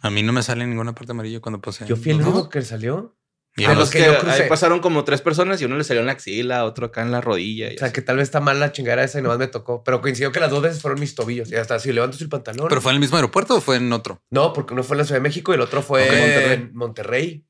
[0.02, 1.86] A mí no me sale ninguna parte amarillo cuando pasé.
[1.86, 3.18] Yo fui el único que salió.
[3.56, 4.44] Y Ah, a los que que yo crucé.
[4.44, 7.12] ahí pasaron como tres personas y uno le salió en la axila, otro acá en
[7.12, 7.72] la rodilla.
[7.72, 7.94] y O sea, así.
[7.94, 9.84] que tal vez está mal la chingada esa y nomás me tocó.
[9.84, 11.52] Pero coincidió que las dos veces fueron mis tobillos.
[11.52, 12.66] Y hasta si levanto el pantalón.
[12.68, 14.24] ¿Pero fue en el mismo aeropuerto o fue en otro?
[14.32, 16.54] No, porque uno fue en la Ciudad de México y el otro fue Ok, Monterrey.
[16.54, 17.46] en Monterrey.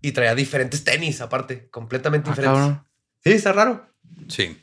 [0.00, 2.60] Y traía diferentes tenis, aparte, completamente Ah, diferentes.
[2.60, 2.86] cabrón.
[3.24, 3.88] Sí, está raro.
[4.28, 4.56] Sí.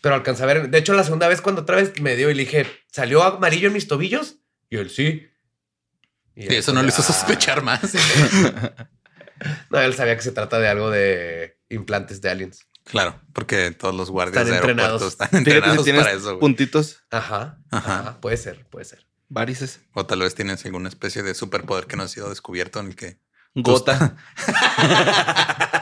[0.00, 0.70] Pero alcancé a ver.
[0.70, 3.68] De hecho, la segunda vez cuando otra vez me dio y le dije, ¿salió amarillo
[3.68, 4.36] en mis tobillos?
[4.70, 5.26] Y él sí.
[6.34, 7.04] Y eso no le hizo "Ah".
[7.06, 7.80] sospechar más.
[9.70, 12.66] No, él sabía que se trata de algo de implantes de aliens.
[12.84, 15.02] Claro, porque todos los guardias Están de entrenados.
[15.02, 16.38] están si entrenados tienes para eso.
[16.38, 17.58] puntitos, Ajá.
[17.70, 18.00] Ajá.
[18.00, 18.20] Ajá.
[18.20, 19.06] Puede ser, puede ser.
[19.28, 22.86] varices, O tal vez tienes alguna especie de superpoder que no ha sido descubierto en
[22.86, 23.18] el que,
[23.56, 24.16] gota.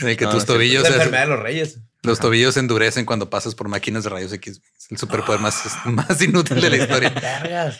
[0.00, 1.78] en el que No, tus es tobillos La enfermedad de los reyes.
[2.02, 4.60] los tobillos se endurecen cuando pasas por máquinas de rayos X.
[4.78, 7.10] Es el superpoder más, más inútil de la historia.
[7.14, 7.78] Vergas.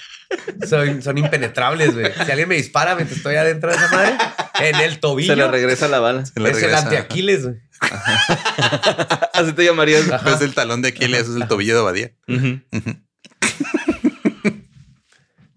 [0.69, 2.13] Son, son impenetrables, güey.
[2.13, 4.15] Si alguien me dispara mientras estoy adentro de esa madre,
[4.61, 5.33] en el tobillo.
[5.33, 6.27] Se le regresa la bala.
[6.27, 6.83] Se le es el regresa.
[6.85, 7.57] antiaquiles, güey.
[9.33, 10.05] Así te llamarías.
[10.27, 12.11] Es el talón de Aquiles, es el tobillo de Badía.
[12.27, 12.61] Ujú.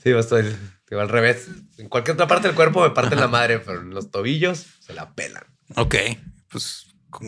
[0.03, 0.19] Sí, yo
[0.91, 1.47] digo, al revés.
[1.79, 4.93] En cualquier otra parte del cuerpo me parten la madre, pero en los tobillos se
[4.93, 5.43] la pelan.
[5.75, 5.95] Ok,
[6.49, 6.85] pues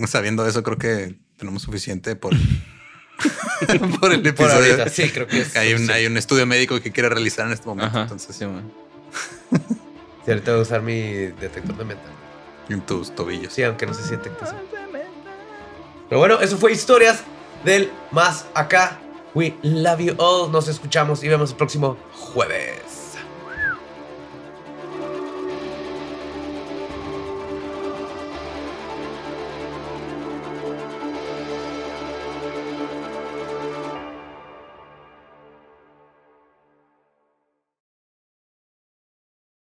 [0.08, 2.34] sabiendo eso, creo que tenemos suficiente por,
[4.00, 4.54] por el Por episodio.
[4.74, 5.56] ahorita, sí, creo que es.
[5.56, 5.92] Hay un, sí.
[5.92, 7.88] hay un estudio médico que quiere realizar en este momento.
[7.90, 8.02] Ajá.
[8.04, 8.72] Entonces, sí, man.
[10.26, 12.12] Sí, ahorita voy a usar mi detector de metal.
[12.70, 13.54] en tus tobillos.
[13.54, 14.56] Sí, aunque no sé si detecta eso.
[16.10, 17.24] Pero bueno, eso fue historias
[17.66, 19.00] del más acá.
[19.34, 20.52] We love you all.
[20.52, 23.03] Nos escuchamos y vemos el próximo jueves.